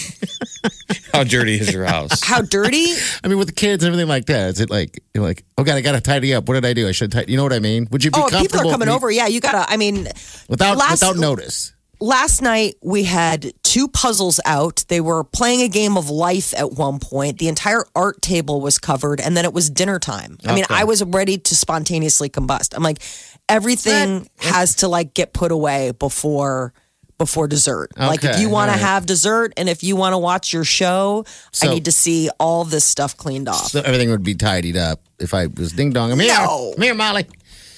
How 1.13 1.23
dirty 1.23 1.59
is 1.59 1.71
your 1.71 1.85
house? 1.85 2.23
How 2.23 2.41
dirty? 2.41 2.85
I 3.23 3.27
mean, 3.27 3.37
with 3.37 3.47
the 3.47 3.53
kids 3.53 3.83
and 3.83 3.93
everything 3.93 4.09
like 4.09 4.25
that, 4.25 4.49
is 4.49 4.59
it 4.59 4.69
like 4.69 5.01
you're 5.13 5.23
like, 5.23 5.43
oh 5.57 5.63
god, 5.63 5.75
I 5.75 5.81
gotta 5.81 6.01
tidy 6.01 6.33
up. 6.33 6.47
What 6.47 6.55
did 6.55 6.65
I 6.65 6.73
do? 6.73 6.87
I 6.87 6.91
should 6.91 7.11
tidy. 7.11 7.31
You 7.31 7.37
know 7.37 7.43
what 7.43 7.53
I 7.53 7.59
mean? 7.59 7.87
Would 7.91 8.03
you 8.03 8.11
be 8.11 8.19
oh, 8.19 8.29
people 8.29 8.59
are 8.59 8.71
coming 8.71 8.89
over. 8.89 9.11
Yeah, 9.11 9.27
you 9.27 9.39
gotta. 9.39 9.69
I 9.71 9.77
mean, 9.77 10.07
without 10.49 10.77
last- 10.77 11.01
without 11.01 11.17
notice? 11.17 11.73
last 12.03 12.41
night 12.41 12.75
we 12.83 13.03
had 13.03 13.53
two 13.63 13.87
puzzles 13.87 14.39
out. 14.45 14.83
They 14.89 14.99
were 14.99 15.23
playing 15.23 15.61
a 15.61 15.69
game 15.69 15.97
of 15.97 16.09
life 16.09 16.53
at 16.55 16.73
one 16.73 16.99
point. 16.99 17.39
The 17.39 17.47
entire 17.47 17.85
art 17.95 18.21
table 18.21 18.59
was 18.61 18.77
covered, 18.77 19.21
and 19.21 19.37
then 19.37 19.45
it 19.45 19.53
was 19.53 19.69
dinner 19.69 19.99
time. 19.99 20.37
I 20.45 20.53
mean, 20.53 20.65
I 20.69 20.83
was 20.83 21.03
ready 21.03 21.37
to 21.37 21.55
spontaneously 21.55 22.29
combust. 22.29 22.75
I'm 22.75 22.83
like, 22.83 23.01
everything 23.47 24.29
has 24.37 24.75
to 24.77 24.87
like 24.87 25.13
get 25.13 25.33
put 25.33 25.51
away 25.51 25.91
before 25.91 26.73
before 27.17 27.47
dessert. 27.47 27.91
Like 27.97 28.23
if 28.23 28.39
you 28.39 28.49
want 28.49 28.71
to 28.71 28.77
have 28.77 29.05
dessert 29.05 29.53
and 29.57 29.69
if 29.69 29.83
you 29.83 29.95
want 29.95 30.13
to 30.13 30.17
watch 30.17 30.51
your 30.53 30.63
show, 30.63 31.25
I 31.61 31.67
need 31.67 31.85
to 31.85 31.91
see 31.91 32.29
all 32.39 32.63
this 32.65 32.85
stuff 32.85 33.15
cleaned 33.17 33.47
off. 33.47 33.67
So 33.67 33.81
everything 33.81 34.09
would 34.09 34.23
be 34.23 34.35
tidied 34.35 34.77
up 34.77 35.01
if 35.19 35.33
I 35.33 35.47
was 35.47 35.71
ding 35.73 35.91
dong. 35.91 36.11
I'm 36.11 36.19
here. 36.19 36.33
No. 36.33 36.73
I'm 36.75 36.81
here, 36.81 36.93
Molly. 36.95 37.25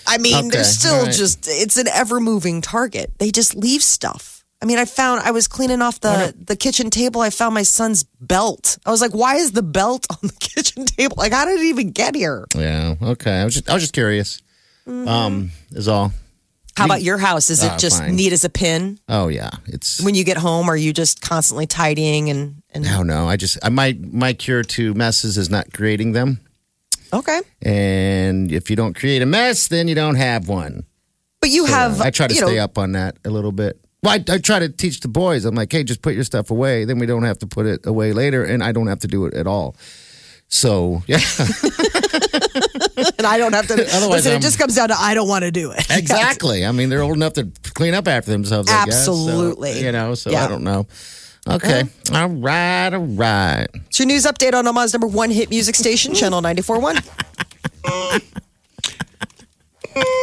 I 0.07 0.17
mean, 0.19 0.35
Okay, 0.35 0.49
they're 0.49 0.63
still 0.63 1.03
right. 1.03 1.11
just 1.13 1.47
it's 1.49 1.77
an 1.77 1.87
ever 1.87 2.19
moving 2.19 2.61
target. 2.61 3.11
They 3.17 3.31
just 3.31 3.55
leave 3.55 3.81
stuff. 3.83 4.43
I 4.61 4.65
mean, 4.67 4.77
I 4.77 4.85
found 4.85 5.21
I 5.21 5.31
was 5.31 5.47
cleaning 5.47 5.81
off 5.81 5.99
the 5.99 6.33
the 6.39 6.55
kitchen 6.55 6.89
table. 6.89 7.21
I 7.21 7.29
found 7.29 7.53
my 7.53 7.63
son's 7.63 8.03
belt. 8.21 8.77
I 8.85 8.91
was 8.91 9.01
like, 9.01 9.13
"Why 9.13 9.35
is 9.35 9.51
the 9.51 9.61
belt 9.61 10.07
on 10.11 10.17
the 10.21 10.33
kitchen 10.39 10.85
table? 10.85 11.15
Like, 11.17 11.33
how 11.33 11.45
did 11.45 11.59
it 11.59 11.65
even 11.65 11.91
get 11.91 12.15
here?" 12.15 12.45
Yeah. 12.55 12.95
Okay. 13.01 13.31
I 13.41 13.45
was 13.45 13.55
just 13.55 13.69
I 13.69 13.73
was 13.73 13.83
just 13.83 13.93
curious. 13.93 14.41
Mm-hmm. 14.87 15.07
Um, 15.07 15.51
is 15.71 15.87
all. 15.87 16.13
How 16.77 16.85
about 16.85 17.01
your 17.03 17.17
house? 17.17 17.49
Is 17.49 17.63
it 17.63 17.71
Ah, 17.71 17.77
just 17.77 17.99
fine. 17.99 18.15
neat 18.15 18.33
as 18.33 18.43
a 18.43 18.49
pin? 18.49 18.99
Oh 19.07 19.29
yeah. 19.29 19.51
It's. 19.65 20.01
When 20.03 20.13
you 20.15 20.23
get 20.25 20.37
home, 20.37 20.69
are 20.69 20.75
you 20.77 20.91
just 20.93 21.21
constantly 21.21 21.65
tidying 21.67 22.29
and 22.29 22.61
and 22.73 22.85
I 22.85 22.91
don't 22.97 23.07
know. 23.07 23.29
I 23.29 23.37
just 23.37 23.57
I, 23.63 23.69
my 23.69 23.97
my 24.01 24.33
cure 24.33 24.61
to 24.63 24.93
messes 24.93 25.37
is 25.37 25.49
not 25.49 25.71
creating 25.73 26.11
them. 26.11 26.41
Okay. 27.13 27.39
And 27.61 28.51
if 28.51 28.69
you 28.69 28.75
don't 28.75 28.93
create 28.95 29.21
a 29.21 29.25
mess, 29.25 29.67
then 29.69 29.87
you 29.87 29.95
don't 29.95 30.15
have 30.15 30.49
one. 30.49 30.83
But 31.39 31.49
you 31.51 31.65
have. 31.65 32.01
I 32.01 32.09
try 32.09 32.27
to 32.27 32.33
you 32.33 32.41
stay 32.45 32.55
know, 32.57 32.63
up 32.63 32.77
on 32.77 32.91
that 32.93 33.17
a 33.23 33.29
little 33.29 33.51
bit. 33.53 33.79
Well, 34.03 34.13
I, 34.13 34.33
I 34.33 34.37
try 34.39 34.59
to 34.59 34.69
teach 34.69 34.99
the 34.99 35.07
boys. 35.07 35.45
I'm 35.45 35.55
like, 35.55 35.71
hey, 35.71 35.83
just 35.83 36.01
put 36.01 36.13
your 36.13 36.23
stuff 36.23 36.51
away. 36.51 36.83
Then 36.85 36.99
we 36.99 37.05
don't 37.05 37.23
have 37.23 37.39
to 37.39 37.47
put 37.47 37.65
it 37.65 37.85
away 37.85 38.11
later, 38.13 38.43
and 38.43 38.63
I 38.63 38.71
don't 38.71 38.87
have 38.87 38.99
to 38.99 39.07
do 39.07 39.25
it 39.25 39.33
at 39.33 39.47
all. 39.47 39.75
So 40.55 41.03
yeah, 41.05 41.17
And 43.17 43.27
I 43.27 43.37
don't 43.37 43.51
have 43.53 43.67
to. 43.67 43.73
Otherwise, 43.95 44.09
listen, 44.25 44.31
I'm- 44.31 44.39
it 44.39 44.41
just 44.41 44.57
comes 44.57 44.73
down 44.75 44.87
to 44.87 44.95
I 44.97 45.13
don't 45.13 45.27
want 45.27 45.43
to 45.43 45.51
do 45.51 45.71
it. 45.71 45.85
exactly. 45.89 46.65
I 46.65 46.71
mean, 46.71 46.87
they're 46.89 47.01
old 47.03 47.15
enough 47.17 47.33
to 47.33 47.49
clean 47.73 47.93
up 47.93 48.07
after 48.07 48.31
themselves. 48.31 48.71
I 48.71 48.85
guess. 48.85 49.03
So, 49.05 49.11
Absolutely. 49.11 49.81
you 49.83 49.91
know, 49.91 50.15
so 50.15 50.29
Yeah. 50.31 50.45
I 50.45 50.47
don't 50.47 50.63
know. 50.63 50.87
Uh-huh. 51.45 51.55
Okay. 51.57 51.83
All 52.13 52.29
right. 52.29 52.93
All 52.93 53.05
right. 53.05 53.67
It's 53.87 53.99
your 53.99 54.07
news 54.07 54.25
update 54.25 54.53
on 54.53 54.65
Omaha's 54.65 54.93
number 54.93 55.07
one 55.07 55.29
hit 55.29 55.49
music 55.49 55.75
station, 55.75 56.13
Channel 56.13 56.41
94.1. 56.41 58.23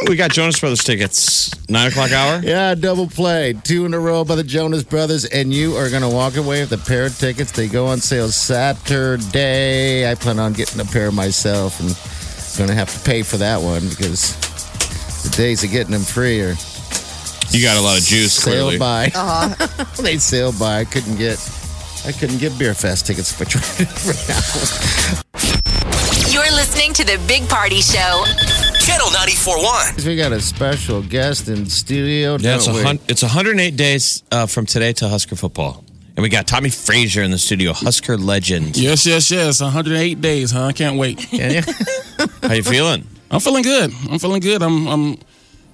We 0.07 0.15
got 0.15 0.31
Jonas 0.31 0.59
Brothers 0.59 0.83
tickets. 0.83 1.51
Nine 1.69 1.87
o'clock 1.87 2.11
hour. 2.11 2.41
Yeah, 2.43 2.75
double 2.75 3.07
play. 3.07 3.53
Two 3.63 3.85
in 3.85 3.93
a 3.93 3.99
row 3.99 4.23
by 4.25 4.35
the 4.35 4.43
Jonas 4.43 4.83
Brothers, 4.83 5.25
and 5.25 5.53
you 5.53 5.75
are 5.75 5.89
going 5.89 6.01
to 6.03 6.09
walk 6.09 6.35
away 6.35 6.61
with 6.61 6.71
a 6.73 6.77
pair 6.77 7.05
of 7.05 7.17
tickets. 7.17 7.51
They 7.51 7.67
go 7.67 7.87
on 7.87 7.99
sale 7.99 8.27
Saturday. 8.29 10.09
I 10.09 10.15
plan 10.15 10.39
on 10.39 10.53
getting 10.53 10.81
a 10.81 10.85
pair 10.85 11.11
myself 11.11 11.79
and 11.79 11.89
going 12.57 12.69
to 12.69 12.75
have 12.75 12.93
to 12.93 12.99
pay 13.09 13.23
for 13.23 13.37
that 13.37 13.61
one 13.61 13.87
because 13.89 14.35
the 15.23 15.29
days 15.35 15.63
of 15.63 15.71
getting 15.71 15.91
them 15.93 16.01
free 16.03 16.41
are 16.41 16.53
You 17.49 17.63
got 17.63 17.77
a 17.77 17.81
lot 17.81 17.97
of 17.97 18.03
juice, 18.03 18.33
sailed 18.33 18.77
clearly. 18.77 18.77
by. 18.77 19.05
Uh-huh. 19.15 19.83
they 20.03 20.17
sailed 20.17 20.59
by. 20.59 20.79
I 20.81 20.85
couldn't 20.85 21.15
get. 21.15 21.39
I 22.05 22.11
couldn't 22.11 22.39
get 22.39 22.59
Beer 22.59 22.73
Fest 22.73 23.07
tickets 23.07 23.31
for 23.31 23.43
I 23.43 23.47
tried 23.47 23.87
right 24.05 24.27
now. 24.27 25.21
You're 26.29 26.51
listening 26.51 26.93
to 26.93 27.05
the 27.05 27.23
Big 27.27 27.47
Party 27.47 27.79
Show. 27.81 28.25
Channel 28.85 29.07
94.1. 29.07 30.05
We 30.05 30.15
got 30.17 30.33
a 30.33 30.41
special 30.41 31.01
guest 31.01 31.47
in 31.47 31.65
studio. 31.67 32.35
Yeah, 32.37 32.55
it's, 32.55 32.67
a 32.67 32.73
hun- 32.73 32.99
it's 33.07 33.21
108 33.21 33.77
days 33.77 34.23
uh, 34.31 34.45
from 34.45 34.65
today 34.65 34.91
to 34.93 35.07
Husker 35.07 35.37
football. 35.37 35.83
And 36.17 36.21
we 36.21 36.27
got 36.29 36.47
Tommie 36.47 36.69
Frazier 36.69 37.23
in 37.23 37.31
the 37.31 37.37
studio, 37.37 37.71
Husker 37.73 38.17
legend. 38.17 38.75
Yes, 38.75 39.05
yes, 39.05 39.31
yes. 39.31 39.61
108 39.61 40.19
days, 40.21 40.51
huh? 40.51 40.65
I 40.65 40.73
can't 40.73 40.97
wait. 40.97 41.17
Can 41.31 41.51
you? 41.51 41.61
How 42.43 42.53
you 42.53 42.63
feeling? 42.63 43.07
I'm 43.31 43.39
feeling 43.39 43.63
good. 43.63 43.91
I'm 44.11 44.19
feeling 44.19 44.41
good. 44.41 44.61
I'm 44.61 44.87
I'm 44.87 45.17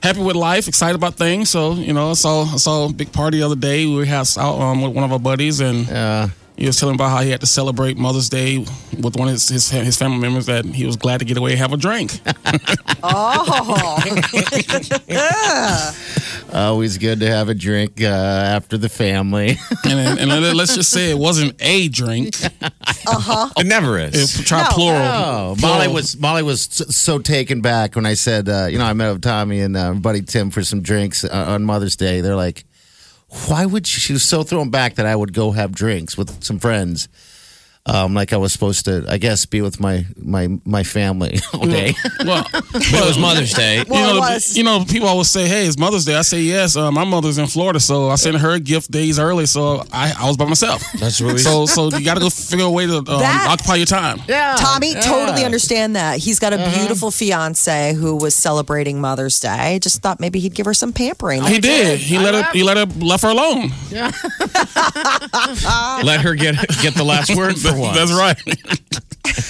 happy 0.04 0.22
with 0.22 0.36
life, 0.36 0.68
excited 0.68 0.96
about 0.96 1.16
things. 1.16 1.50
So 1.50 1.74
you 1.74 1.92
know, 1.94 2.12
I 2.12 2.14
saw 2.14 2.44
I 2.44 2.58
saw 2.58 2.88
a 2.90 2.94
big 2.94 3.12
party 3.12 3.40
the 3.40 3.46
other 3.46 3.56
day. 3.56 3.86
We 3.86 4.08
had 4.08 4.28
out 4.38 4.60
um, 4.62 4.82
with 4.82 4.94
one 4.94 5.04
of 5.04 5.12
our 5.12 5.20
buddies, 5.20 5.60
and 5.60 5.90
Uh, 5.90 6.28
he 6.60 6.66
was 6.68 6.78
telling 6.80 6.96
about 6.96 7.10
how 7.10 7.22
he 7.22 7.30
had 7.32 7.40
to 7.42 7.48
celebrate 7.48 7.98
Mother's 7.98 8.30
Day 8.30 8.60
with 9.02 9.16
one 9.16 9.28
of 9.30 9.34
his 9.34 9.48
his, 9.50 9.70
his 9.70 9.98
family 9.98 10.20
members. 10.20 10.46
That 10.48 10.66
he 10.66 10.86
was 10.86 10.96
glad 10.98 11.20
to 11.20 11.26
get 11.26 11.38
away 11.38 11.52
and 11.52 11.60
have 11.60 11.74
a 11.74 11.78
drink. 11.78 12.20
Oh. 13.02 13.98
Always 16.54 16.98
good 16.98 17.20
to 17.22 17.28
have 17.28 17.48
a 17.48 17.54
drink 17.54 18.02
uh, 18.02 18.06
after 18.08 18.78
the 18.78 18.90
family. 18.90 19.58
and, 19.86 20.20
and 20.20 20.30
let- 20.30 20.56
let's 20.56 20.76
just 20.76 20.90
say 20.90 21.12
it 21.12 21.18
wasn't 21.18 21.56
a 21.62 21.88
drink. 21.90 22.36
Uh 22.62 22.70
huh. 23.08 23.50
It 23.58 23.68
never 23.68 23.98
is. 24.00 24.40
It, 24.40 24.46
try 24.46 24.64
No. 24.64 24.70
plural. 24.72 25.02
Oh, 25.02 25.56
Molly 25.62 25.88
was 25.88 26.18
Molly 26.18 26.44
was 26.44 26.64
so, 26.64 26.86
so 26.86 27.20
taken 27.20 27.62
back 27.62 27.96
when 27.96 28.06
I 28.06 28.16
said, 28.16 28.50
uh, 28.50 28.68
you 28.70 28.78
know, 28.80 28.86
I 28.86 28.94
met 28.94 29.12
with 29.14 29.22
Tommie 29.22 29.62
and 29.62 29.78
uh, 29.78 29.94
buddy 29.94 30.22
Tim 30.22 30.50
for 30.50 30.64
some 30.64 30.82
drinks 30.82 31.24
uh, 31.24 31.30
on 31.48 31.64
Mother's 31.64 31.96
Day. 31.96 32.22
They're 32.22 32.36
like, 32.36 32.66
why 33.48 33.66
would 33.66 33.88
you? 33.88 34.00
She 34.00 34.14
was 34.14 34.24
so 34.24 34.44
thrown 34.44 34.70
back 34.70 34.96
that 34.96 35.06
I 35.06 35.16
would 35.16 35.34
go 35.34 35.52
have 35.52 35.74
drinks 35.74 36.18
with 36.18 36.44
some 36.44 36.60
friends. 36.60 37.08
Um, 37.86 38.14
like 38.14 38.34
I 38.34 38.38
was 38.38 38.54
supposed 38.54 38.86
to, 38.86 39.06
I 39.10 39.18
guess, 39.18 39.46
be 39.48 39.62
with 39.62 39.80
my 39.80 40.06
my 40.18 40.48
my 40.64 40.84
family 40.84 41.40
all 41.54 41.66
day. 41.66 41.96
Well, 42.26 42.46
But 42.52 42.74
it 42.94 43.06
was 43.08 43.18
Mother's 43.18 43.54
Day. 43.54 43.84
Well, 43.88 44.00
you 44.04 44.10
it 44.10 44.14
know, 44.14 44.20
was. 44.20 44.58
you 44.58 44.64
know, 44.64 44.84
people 44.86 45.08
always 45.08 45.30
say, 45.32 45.48
"Hey, 45.48 45.66
it's 45.66 45.78
Mother's 45.78 46.04
Day." 46.06 46.16
I 46.16 46.22
say, 46.22 46.42
"Yes." 46.42 46.76
Uh, 46.76 46.92
my 46.92 47.04
mother's 47.06 47.38
in 47.38 47.48
Florida, 47.48 47.80
so 47.80 48.10
I 48.10 48.16
sent 48.16 48.38
her 48.38 48.52
a 48.52 48.60
gift 48.60 48.92
days 48.92 49.18
early, 49.18 49.46
so 49.48 49.84
I, 49.92 50.14
I 50.20 50.28
was 50.28 50.36
by 50.38 50.46
myself. 50.46 50.84
That's 51.00 51.20
really 51.22 51.38
So, 51.40 51.66
so 51.76 51.90
you 51.98 52.04
got 52.06 52.16
to 52.16 52.20
go 52.20 52.30
figure 52.30 52.66
a 52.66 52.70
way 52.70 52.86
to 52.86 52.98
um, 52.98 53.06
That- 53.06 53.48
occupy 53.50 53.76
your 53.76 53.86
time. 53.88 54.22
yeah, 54.28 54.56
Tommie, 54.60 54.92
yeah. 54.92 55.00
totally 55.02 55.44
understand 55.46 55.96
that. 55.96 56.20
He's 56.20 56.38
got 56.38 56.54
a 56.54 56.58
Uh-huh. 56.62 56.78
beautiful 56.78 57.10
fiance 57.10 57.94
who 57.94 58.18
was 58.18 58.36
celebrating 58.36 59.00
Mother's 59.02 59.40
Day. 59.40 59.80
Just 59.82 60.02
thought 60.02 60.20
maybe 60.20 60.40
he'd 60.40 60.54
give 60.54 60.66
her 60.68 60.74
some 60.76 60.92
pampering. 60.94 61.42
He 61.44 61.60
did. 61.60 62.00
He 62.00 62.20
let 62.20 62.36
her. 62.36 62.52
He 62.52 62.62
let 62.64 62.78
her 62.78 62.86
left 63.00 63.24
her 63.24 63.30
alone. 63.30 63.72
Yeah. 63.90 64.12
Let 66.04 66.22
her 66.22 66.36
get 66.36 66.56
get 66.82 66.94
the 66.96 67.04
last 67.06 67.36
word 67.36 67.58
for 67.58 67.74
once. 67.80 67.98
That's 67.98 68.14
right. 68.14 68.38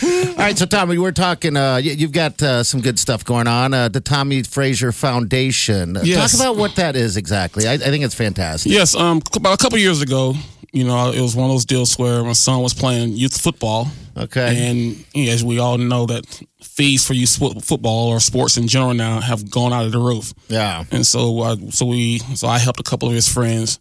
All 0.32 0.36
right, 0.46 0.58
so 0.58 0.66
Tommie, 0.66 0.98
we're 0.98 1.12
talking. 1.12 1.56
Uh, 1.58 1.78
you, 1.78 1.92
you've 1.92 2.12
got 2.12 2.42
uh, 2.42 2.64
some 2.64 2.82
good 2.82 2.98
stuff 3.00 3.24
going 3.26 3.48
on. 3.48 3.74
Uh, 3.74 3.88
the 3.90 4.00
Tommie 4.02 4.44
Frazier 4.44 4.92
Foundation. 4.92 5.98
Uh, 5.98 6.02
Yes. 6.04 6.32
Talk 6.38 6.42
about 6.42 6.58
what 6.58 6.76
that 6.76 6.96
is 6.96 7.18
exactly. 7.18 7.68
I, 7.68 7.74
I 7.74 7.78
think 7.78 8.04
it's 8.04 8.16
fantastic. 8.16 8.72
yes. 8.72 8.96
Um. 8.96 9.22
About 9.36 9.54
a 9.60 9.64
couple 9.64 9.78
years 9.78 10.02
ago, 10.02 10.34
you 10.72 10.84
know, 10.86 11.12
it 11.12 11.22
was 11.22 11.36
one 11.36 11.50
of 11.50 11.54
those 11.54 11.66
deals 11.66 11.98
where 11.98 12.24
my 12.24 12.34
son 12.34 12.62
was 12.62 12.74
playing 12.74 13.14
youth 13.14 13.40
football. 13.40 13.88
Okay. 14.18 14.70
And 14.70 15.06
you 15.14 15.26
know, 15.28 15.32
as 15.32 15.44
we 15.44 15.60
all 15.60 15.78
know, 15.78 16.06
that 16.08 16.26
fees 16.62 17.06
for 17.06 17.14
youth 17.14 17.30
spo- 17.30 17.64
football 17.64 18.10
or 18.10 18.20
sports 18.20 18.58
in 18.58 18.68
general 18.68 18.94
now 18.94 19.20
have 19.22 19.50
gone 19.50 19.72
out 19.74 19.86
of 19.86 19.92
the 19.92 20.00
roof. 20.00 20.34
Yeah. 20.48 20.84
And 20.92 21.06
so, 21.06 21.40
uh, 21.42 21.56
so 21.70 21.86
we, 21.86 22.20
so 22.20 22.48
I 22.48 22.60
helped 22.60 22.80
a 22.80 22.84
couple 22.84 23.08
of 23.08 23.14
his 23.16 23.28
friends 23.30 23.80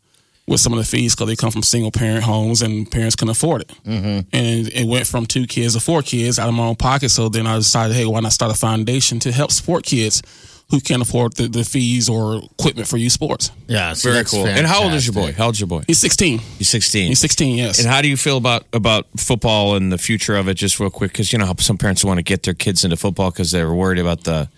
with 0.49 0.61
some 0.61 0.73
of 0.73 0.79
the 0.79 0.85
fees 0.85 1.15
because 1.15 1.29
they 1.29 1.37
come 1.37 1.51
from 1.51 1.63
single 1.63 1.91
parent 1.91 2.25
homes 2.25 2.63
and 2.63 2.91
parents 2.91 3.15
couldn't 3.15 3.33
afford 3.33 3.63
it. 3.63 3.69
Mm-hmm. 3.85 4.29
And 4.33 4.69
it 4.69 4.87
went 4.87 5.07
from 5.07 5.27
two 5.27 5.47
kids 5.47 5.75
to 5.75 5.81
four 5.81 6.03
kids 6.03 6.39
out 6.39 6.49
of 6.49 6.55
my 6.55 6.65
own 6.65 6.77
pocket. 6.77 7.11
So 7.11 7.29
then 7.29 7.47
I 7.47 7.57
decided, 7.57 7.95
hey, 7.95 8.07
why 8.07 8.21
not 8.21 8.33
start 8.33 8.51
a 8.53 8.59
foundation 8.59 9.21
to 9.21 9.33
help 9.33 9.53
support 9.53 9.85
kids 9.85 10.23
who 10.71 10.81
can't 10.81 11.01
afford 11.01 11.35
the, 11.35 11.49
the 11.49 11.65
fees 11.65 12.09
or 12.09 12.43
equipment 12.59 12.89
for 12.89 12.97
youth 12.97 13.13
sports? 13.13 13.51
Yeah. 13.67 13.93
so 13.93 14.09
Very 14.09 14.21
that's 14.21 14.31
cool. 14.31 14.47
And 14.47 14.67
how 14.67 14.85
old 14.85 14.95
is 14.95 15.07
your 15.07 15.13
boy? 15.13 15.21
fantastic. 15.21 15.39
How 15.39 15.45
old's 15.47 15.61
your 15.61 15.67
boy? 15.67 15.83
He's 15.87 15.99
16. 15.99 16.39
He's 16.39 16.69
16. 16.69 17.09
He's 17.09 17.21
16, 17.21 17.57
yes. 17.57 17.79
And 17.79 17.89
how 17.89 18.01
do 18.01 18.09
you 18.09 18.17
feel 18.17 18.39
about 18.39 18.65
about 18.73 19.07
football 19.19 19.77
and 19.77 19.93
the 19.93 19.99
future 19.99 20.37
of 20.37 20.49
it? 20.49 20.55
Just 20.55 20.81
real 20.81 20.91
quick, 20.91 21.13
because 21.13 21.33
you 21.33 21.39
know 21.39 21.47
how 21.47 21.55
some 21.59 21.79
parents 21.79 22.05
want 22.05 22.19
to 22.19 22.23
get 22.23 22.43
their 22.43 22.55
kids 22.55 22.85
into 22.85 22.97
football 22.97 23.31
because 23.31 23.51
they're 23.51 23.73
worried 23.73 23.99
about 23.99 24.25
the 24.25 24.49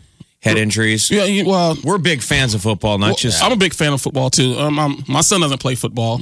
head 0.43 0.59
injuries. 0.59 1.11
yeah, 1.11 1.43
well, 1.45 1.77
We're 1.85 1.99
big 1.99 2.23
fans 2.23 2.55
of 2.55 2.63
football, 2.63 2.99
not 2.99 3.07
Well, 3.07 3.15
just. 3.17 3.43
I'm 3.43 3.53
a 3.53 3.57
big 3.57 3.75
fan 3.75 3.93
of 3.93 4.01
football 4.01 4.31
too. 4.31 4.55
Um, 4.59 4.79
I'm, 4.79 5.05
my 5.09 5.21
son 5.21 5.41
doesn't 5.41 5.61
play 5.61 5.75
football. 5.75 6.21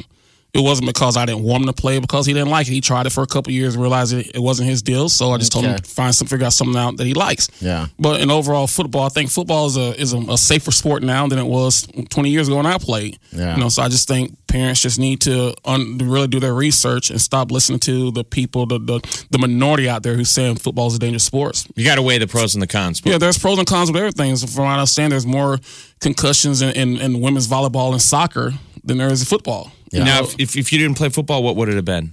It 0.54 0.60
wasn't 0.60 0.86
because 0.88 1.16
I 1.18 1.26
didn't 1.26 1.42
want 1.42 1.62
him 1.62 1.66
to 1.66 1.74
play, 1.74 1.98
because 2.00 2.24
he 2.24 2.32
didn't 2.32 2.48
like 2.48 2.66
it. 2.66 2.72
He 2.72 2.80
tried 2.80 3.04
it 3.06 3.10
for 3.10 3.22
a 3.22 3.26
couple 3.26 3.52
years, 3.52 3.74
and 3.74 3.82
realized 3.82 4.14
it, 4.14 4.34
it 4.34 4.40
wasn't 4.40 4.68
his 4.70 4.80
deal. 4.80 5.10
So 5.10 5.30
I 5.30 5.36
just 5.36 5.52
told 5.52 5.66
him 5.66 5.76
to 5.76 5.82
find 5.82 6.14
some, 6.14 6.26
figure 6.26 6.46
out 6.46 6.54
something 6.54 6.74
out 6.76 6.96
that 6.96 7.06
he 7.06 7.12
likes. 7.12 7.48
Yeah. 7.60 7.88
But 7.98 8.22
in 8.22 8.30
overall 8.30 8.66
football, 8.66 9.02
I 9.04 9.10
think 9.10 9.30
football 9.30 9.66
is 9.66 9.76
a 9.76 10.00
is 10.00 10.14
a, 10.14 10.18
a 10.18 10.38
safer 10.38 10.70
sport 10.72 11.02
now 11.02 11.28
than 11.28 11.38
it 11.38 11.44
was 11.46 11.86
20 12.08 12.30
years 12.30 12.48
ago 12.48 12.56
when 12.56 12.64
I 12.66 12.78
played. 12.78 13.18
Yeah. 13.30 13.54
You 13.56 13.60
know, 13.60 13.68
so 13.68 13.82
I 13.82 13.88
just 13.88 14.08
think 14.08 14.36
parents 14.46 14.80
just 14.80 14.98
need 14.98 15.20
to, 15.20 15.54
un, 15.66 15.98
really 15.98 16.28
do 16.28 16.40
their 16.40 16.54
research 16.54 17.10
and 17.10 17.20
stop 17.20 17.50
listening 17.50 17.80
to 17.80 18.10
the 18.12 18.24
people, 18.24 18.64
the 18.64 18.78
the, 18.78 19.26
the 19.30 19.38
minority 19.38 19.86
out 19.86 20.02
there 20.02 20.14
who's 20.14 20.30
saying 20.30 20.56
football 20.56 20.86
is 20.86 20.94
a 20.94 20.98
dangerous 20.98 21.24
sport. 21.24 21.62
you 21.76 21.84
got 21.84 21.96
to 21.96 22.02
weigh 22.02 22.16
the 22.16 22.26
pros 22.26 22.54
and 22.54 22.62
the 22.62 22.66
cons. 22.66 23.02
But- 23.02 23.10
Yeah, 23.12 23.18
there's 23.18 23.38
pros 23.38 23.58
and 23.58 23.66
cons 23.68 23.90
with 23.92 23.98
everything. 23.98 24.34
So 24.36 24.46
from 24.46 24.64
what 24.64 24.70
I 24.70 24.74
understand, 24.74 25.12
there's 25.12 25.26
more 25.26 25.58
concussions 26.00 26.62
in, 26.62 26.70
in, 26.74 26.96
in 26.96 27.20
women's 27.20 27.46
volleyball 27.48 27.92
and 27.92 28.00
soccer 28.00 28.52
than 28.84 28.96
there 28.98 29.08
is 29.12 29.20
in 29.20 29.26
football. 29.26 29.72
Now, 29.92 30.22
if, 30.38 30.56
if 30.56 30.72
you 30.72 30.78
didn't 30.78 30.96
play 30.96 31.08
football, 31.08 31.42
what 31.42 31.56
would 31.56 31.68
it 31.68 31.76
have 31.76 31.84
been? 31.84 32.12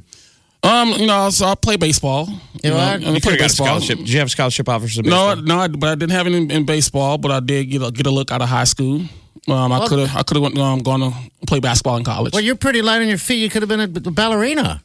Um, 0.64 0.90
you 0.94 1.06
know, 1.06 1.30
so 1.30 1.46
I 1.46 1.56
play 1.56 1.76
baseball. 1.76 2.28
You 2.64 2.72
know, 2.72 2.78
and 2.78 3.06
I 3.06 3.08
You 3.10 3.14
could 3.16 3.24
play 3.24 3.32
have 3.34 3.40
got 3.40 3.46
a 3.46 3.48
baseball. 3.50 3.68
scholarship. 3.68 3.98
Did 4.00 4.10
you 4.10 4.20
have 4.20 4.32
scholarship 4.32 4.68
offers? 4.68 4.98
in 4.98 5.06
No, 5.06 5.36
baseball? 5.36 5.44
no, 5.46 5.60
I, 5.60 5.68
but 5.68 5.90
I 5.90 5.96
didn't 5.96 6.12
have 6.14 6.26
it 6.28 6.34
in, 6.34 6.50
in 6.50 6.66
baseball. 6.66 7.18
But 7.20 7.32
I 7.32 7.40
did 7.40 7.66
get 7.66 7.82
a, 7.84 7.92
get 7.92 8.08
a 8.08 8.12
look 8.12 8.32
out 8.32 8.42
of 8.42 8.50
high 8.50 8.64
school. 8.64 9.02
Um, 9.48 9.72
I 9.72 9.88
could 9.88 10.00
have 10.00 10.18
I 10.18 10.24
could 10.24 10.38
have 10.38 10.42
went 10.44 10.58
um, 10.58 10.80
gone 10.80 11.02
to 11.02 11.14
play 11.46 11.60
basketball 11.60 11.98
in 11.98 12.04
college. 12.04 12.34
Well, 12.34 12.42
you're 12.42 12.56
pretty 12.56 12.82
light 12.82 13.02
on 13.02 13.08
your 13.08 13.20
feet. 13.20 13.36
You 13.44 13.50
could 13.50 13.62
have 13.62 13.70
been 13.70 13.80
a 13.82 13.88
ballerina. 14.12 14.82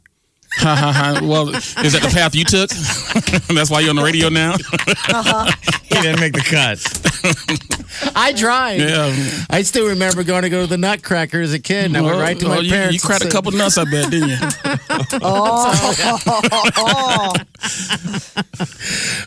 well, 0.62 1.49
is 1.49 1.75
that 1.92 2.02
the 2.02 2.11
path 2.12 2.35
you 2.35 2.44
took? 2.44 2.68
That's 3.54 3.70
why 3.70 3.80
you're 3.80 3.90
on 3.90 3.97
the 3.97 4.02
radio 4.02 4.28
now. 4.28 4.56
he 5.85 5.94
didn't 6.02 6.20
make 6.20 6.32
the 6.35 6.42
cut. 6.44 7.80
I 8.14 8.33
tried. 8.33 8.80
yeah. 8.80 9.14
I 9.50 9.62
still 9.62 9.88
remember 9.88 10.23
going 10.25 10.42
to 10.42 10.50
go 10.50 10.62
to 10.62 10.66
the 10.66 10.78
Nutcracker 10.78 11.40
as 11.40 11.52
a 11.52 11.59
kid, 11.59 11.87
and 11.87 11.97
I 11.97 12.00
went 12.00 12.19
right 12.19 12.38
to 12.38 12.47
oh, 12.47 12.49
my 12.49 12.54
well, 12.57 12.64
you, 12.64 12.73
parents. 12.73 12.95
You 12.95 13.00
cracked 13.00 13.23
a 13.23 13.25
and 13.25 13.33
said- 13.33 13.37
couple 13.37 13.52
nuts, 13.52 13.78
I 13.78 13.85
bet, 13.85 14.11
didn't 14.11 14.28
you? 14.30 14.37
oh. 15.23 17.35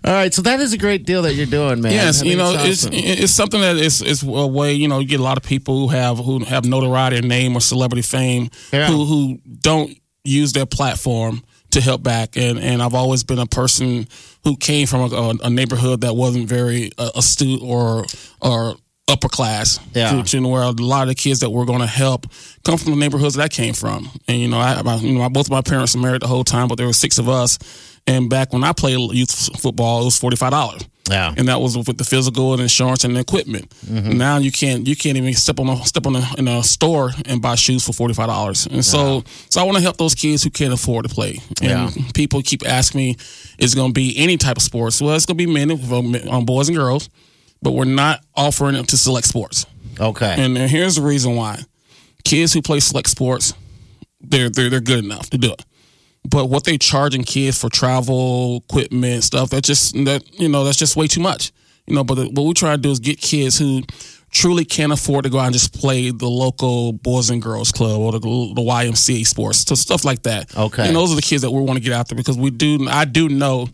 All 0.06 0.14
right, 0.14 0.34
so 0.34 0.42
that 0.44 0.60
is 0.60 0.74
a 0.74 0.78
great 0.78 1.06
deal 1.06 1.22
that 1.24 1.36
you're 1.36 1.46
doing, 1.46 1.82
man. 1.82 1.94
Yes, 1.94 2.22
I 2.22 2.24
mean, 2.24 2.32
you 2.32 2.38
know, 2.38 2.54
it's 2.58 2.86
awesome. 2.86 2.94
it's 2.94 3.34
something 3.34 3.62
that 3.62 3.78
is 3.78 4.02
is 4.02 4.24
a 4.24 4.48
way. 4.48 4.74
You 4.74 4.88
know, 4.88 5.00
you 5.00 5.08
get 5.08 5.20
a 5.20 5.24
lot 5.24 5.38
of 5.38 5.44
people 5.44 5.80
who 5.80 5.88
have 5.90 6.18
who 6.18 6.44
have 6.44 6.66
notoriety, 6.66 7.20
or 7.20 7.22
name, 7.22 7.56
or 7.56 7.62
celebrity 7.62 8.02
fame, 8.02 8.50
Yeah. 8.72 8.88
who 8.88 9.06
who 9.06 9.40
don't 9.62 9.96
use 10.24 10.54
their 10.54 10.66
platform 10.66 11.44
to 11.74 11.82
help 11.82 12.04
back. 12.04 12.38
And 12.38 12.60
and 12.60 12.82
I've 12.82 12.94
always 12.94 13.24
been 13.24 13.40
a 13.40 13.46
person 13.46 14.08
who 14.44 14.56
came 14.58 14.88
from 14.88 15.14
a, 15.14 15.34
a 15.44 15.50
neighborhood 15.50 16.02
that 16.02 16.16
wasn't 16.16 16.48
very 16.48 16.92
uh, 16.98 17.12
astute 17.16 17.62
or 17.62 18.06
or 18.42 18.76
upper 19.08 19.28
class. 19.28 19.80
Yeah. 19.94 20.22
To 20.24 20.48
where 20.48 20.64
a 20.64 20.72
lot 20.72 21.04
of 21.04 21.08
the 21.10 21.16
kids 21.16 21.42
that 21.42 21.50
we're 21.50 21.66
going 21.66 21.82
to 21.82 21.88
help 21.88 22.26
come 22.64 22.78
from 22.78 22.92
the 22.92 22.98
neighborhoods 22.98 23.36
that 23.36 23.44
I 23.44 23.50
came 23.50 23.74
from. 23.74 24.10
And 24.28 24.40
you 24.40 24.48
know, 24.48 24.60
I, 24.60 24.82
I 24.86 24.96
you 24.98 25.18
know, 25.18 25.30
both 25.30 25.48
of 25.48 25.52
my 25.52 25.62
parents 25.62 25.96
were 25.96 26.02
married 26.02 26.22
the 26.22 26.28
whole 26.28 26.44
time, 26.44 26.68
but 26.68 26.78
there 26.78 26.88
were 26.88 26.94
six 26.94 27.18
of 27.18 27.28
us. 27.30 27.60
And 28.06 28.30
back 28.30 28.52
when 28.52 28.64
I 28.64 28.74
played 28.74 28.98
youth 29.14 29.60
football, 29.60 30.02
it 30.02 30.06
was 30.06 30.18
forty 30.20 30.36
five 30.38 30.52
dollars. 30.52 30.82
Yeah. 31.10 31.34
and 31.36 31.50
that 31.50 31.60
was 31.60 31.78
with 31.78 31.98
the 31.98 32.06
physical 32.06 32.54
and 32.54 32.62
insurance 32.62 33.04
and 33.04 33.14
the 33.14 33.20
equipment. 33.20 33.74
Now 33.92 34.38
you 34.38 34.54
can't 34.54 34.88
you 34.88 34.96
can't 34.96 35.18
even 35.18 35.34
step 35.34 35.60
on 35.60 35.68
a 35.70 35.86
step 35.86 36.08
on 36.08 36.16
a, 36.16 36.24
in 36.38 36.48
a 36.48 36.64
store 36.64 37.12
and 37.26 37.42
buy 37.42 37.56
shoes 37.56 37.86
for 37.86 37.92
forty 37.94 38.14
five 38.14 38.28
dollars. 38.28 38.66
And 38.68 38.84
so 38.86 39.24
so 39.50 39.60
I 39.62 39.64
want 39.66 39.76
to 39.78 39.84
help 39.84 39.98
those 39.98 40.16
kids 40.16 40.44
who 40.44 40.50
can't 40.50 40.74
afford 40.74 41.08
to 41.08 41.14
play. 41.14 41.40
And 41.62 41.70
Yeah. 41.70 41.90
people 42.14 42.42
keep 42.42 42.66
asking 42.66 43.00
me, 43.02 43.18
is 43.58 43.74
it 43.74 43.76
going 43.76 43.90
to 43.90 43.94
be 43.94 44.16
any 44.18 44.38
type 44.38 44.56
of 44.58 44.64
sports? 44.64 45.02
Well, 45.02 45.14
it's 45.16 45.26
going 45.26 45.38
to 45.38 45.46
be 45.46 45.52
men, 45.52 45.72
on 46.30 46.46
boys 46.46 46.70
and 46.70 46.78
girls, 46.78 47.10
but 47.62 47.72
we're 47.74 47.84
not 47.86 48.22
offering 48.36 48.76
it 48.76 48.88
to 48.90 48.98
select 48.98 49.28
sports. 49.28 49.66
Okay. 50.00 50.36
And 50.38 50.58
uh, 50.58 50.68
here's 50.68 50.96
the 50.96 51.02
reason 51.02 51.36
why: 51.36 51.60
kids 52.24 52.54
who 52.54 52.62
play 52.62 52.80
select 52.80 53.10
sports, 53.10 53.54
they're 54.22 54.50
they're 54.50 54.70
they're 54.70 54.80
good 54.80 55.04
enough 55.04 55.30
to 55.32 55.38
do 55.38 55.52
it. 55.52 55.66
But 56.30 56.46
what 56.50 56.64
they 56.64 56.78
charging 56.78 57.24
kids 57.24 57.60
for 57.60 57.70
travel, 57.70 58.64
equipment, 58.70 59.24
stuff 59.24 59.50
that 59.50 59.64
just 59.64 59.94
that 60.06 60.24
you 60.40 60.48
know 60.50 60.64
that's 60.64 60.78
just 60.78 60.96
way 60.96 61.08
too 61.08 61.22
much. 61.22 61.52
You 61.86 61.96
know, 61.96 62.04
but 62.04 62.16
the, 62.16 62.26
what 62.28 62.44
we 62.44 62.54
try 62.54 62.72
to 62.72 62.82
do 62.82 62.92
is 62.92 63.00
get 63.00 63.20
kids 63.20 63.60
who 63.60 63.82
truly 64.32 64.64
can't 64.66 64.92
afford 64.94 65.26
to 65.26 65.30
go 65.30 65.38
out 65.38 65.46
and 65.48 65.54
just 65.54 65.74
play 65.80 66.10
the 66.12 66.28
local 66.30 66.94
boys 66.94 67.30
and 67.30 67.42
girls 67.42 67.72
club 67.72 68.00
or 68.00 68.14
the, 68.14 68.20
the 68.20 68.62
YMCA 68.62 69.28
sports, 69.28 69.60
so 69.60 69.76
stuff 69.76 70.06
like 70.06 70.24
that. 70.24 70.56
Okay. 70.58 70.88
and 70.88 70.96
those 70.96 71.12
are 71.12 71.16
the 71.16 71.22
kids 71.22 71.42
that 71.44 71.52
we 71.52 71.62
want 71.62 71.78
to 71.78 71.84
get 71.84 71.92
out 71.94 72.08
there 72.08 72.16
because 72.16 72.38
we 72.38 72.50
do. 72.50 72.88
I 72.90 73.06
do 73.06 73.28
know 73.30 73.68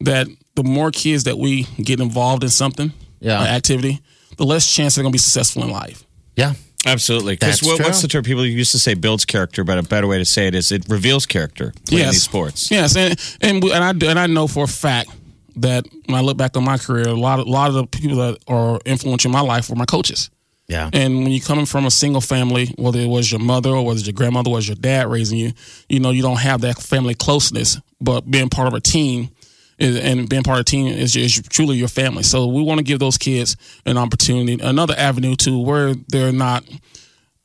that 0.00 0.28
the 0.54 0.62
more 0.62 0.90
kids 0.92 1.24
that 1.24 1.36
we 1.38 1.64
get 1.82 2.00
involved 2.00 2.44
in 2.44 2.50
something, 2.50 2.92
Yeah. 3.20 3.40
uh, 3.40 3.44
activity, 3.46 4.00
the 4.38 4.44
less 4.46 4.72
chance 4.72 4.94
they're 4.94 5.02
going 5.02 5.12
to 5.12 5.14
be 5.16 5.18
successful 5.18 5.64
in 5.64 5.70
life. 5.70 6.04
yeah. 6.36 6.54
Absolutely. 6.86 7.34
Because 7.34 7.62
what, 7.62 7.80
what's 7.80 8.00
the 8.00 8.08
term? 8.08 8.24
People 8.24 8.44
used 8.46 8.72
to 8.72 8.78
say 8.78 8.94
builds 8.94 9.24
character, 9.24 9.64
but 9.64 9.78
a 9.78 9.82
better 9.82 10.06
way 10.06 10.18
to 10.18 10.24
say 10.24 10.46
it 10.46 10.54
is 10.54 10.72
it 10.72 10.88
reveals 10.88 11.26
character 11.26 11.72
playing 11.86 12.04
Yes. 12.04 12.12
these 12.14 12.22
sports. 12.22 12.70
Yes, 12.70 12.96
and 12.96 13.18
and, 13.42 13.62
and 13.64 13.84
I 13.84 13.90
and 14.10 14.18
I 14.18 14.26
know 14.26 14.46
for 14.46 14.64
a 14.64 14.68
fact 14.68 15.10
that 15.56 15.84
when 16.06 16.16
I 16.16 16.20
look 16.22 16.36
back 16.38 16.56
on 16.56 16.64
my 16.64 16.78
career, 16.78 17.08
a 17.08 17.12
lot 17.12 17.38
of, 17.38 17.46
a 17.46 17.50
lot 17.50 17.68
of 17.68 17.74
the 17.74 17.86
people 17.86 18.16
that 18.18 18.38
are 18.48 18.80
influencing 18.86 19.30
my 19.30 19.40
life 19.40 19.68
were 19.68 19.76
my 19.76 19.84
coaches. 19.84 20.30
Yeah. 20.68 20.88
And 20.92 21.16
when 21.24 21.32
you're 21.32 21.44
coming 21.44 21.66
from 21.66 21.84
a 21.84 21.90
single 21.90 22.20
family, 22.20 22.72
whether 22.78 23.00
it 23.00 23.08
was 23.08 23.30
your 23.30 23.40
mother 23.40 23.70
or 23.70 23.84
whether 23.84 23.98
it's 23.98 24.06
your 24.06 24.14
grandmother 24.14 24.50
or 24.50 24.54
was 24.54 24.68
your 24.68 24.76
dad 24.76 25.08
raising 25.08 25.36
you, 25.38 25.52
you 25.88 25.98
know 26.00 26.12
you 26.12 26.22
don't 26.22 26.38
have 26.38 26.60
that 26.62 26.78
family 26.78 27.14
closeness. 27.14 27.78
But 28.00 28.30
being 28.30 28.48
part 28.48 28.68
of 28.68 28.74
a 28.74 28.80
team 28.80 29.28
is, 29.80 29.96
and 29.96 30.28
being 30.28 30.42
part 30.42 30.58
of 30.58 30.62
a 30.62 30.64
team 30.64 30.86
is, 30.86 31.16
is 31.16 31.42
truly 31.48 31.76
your 31.76 31.88
family. 31.88 32.22
So 32.22 32.46
we 32.46 32.62
want 32.62 32.78
to 32.78 32.84
give 32.84 32.98
those 33.00 33.18
kids 33.18 33.56
an 33.86 33.96
opportunity, 33.98 34.62
another 34.62 34.94
avenue 34.96 35.34
to 35.36 35.58
where 35.58 35.94
they're 36.08 36.32
not 36.32 36.64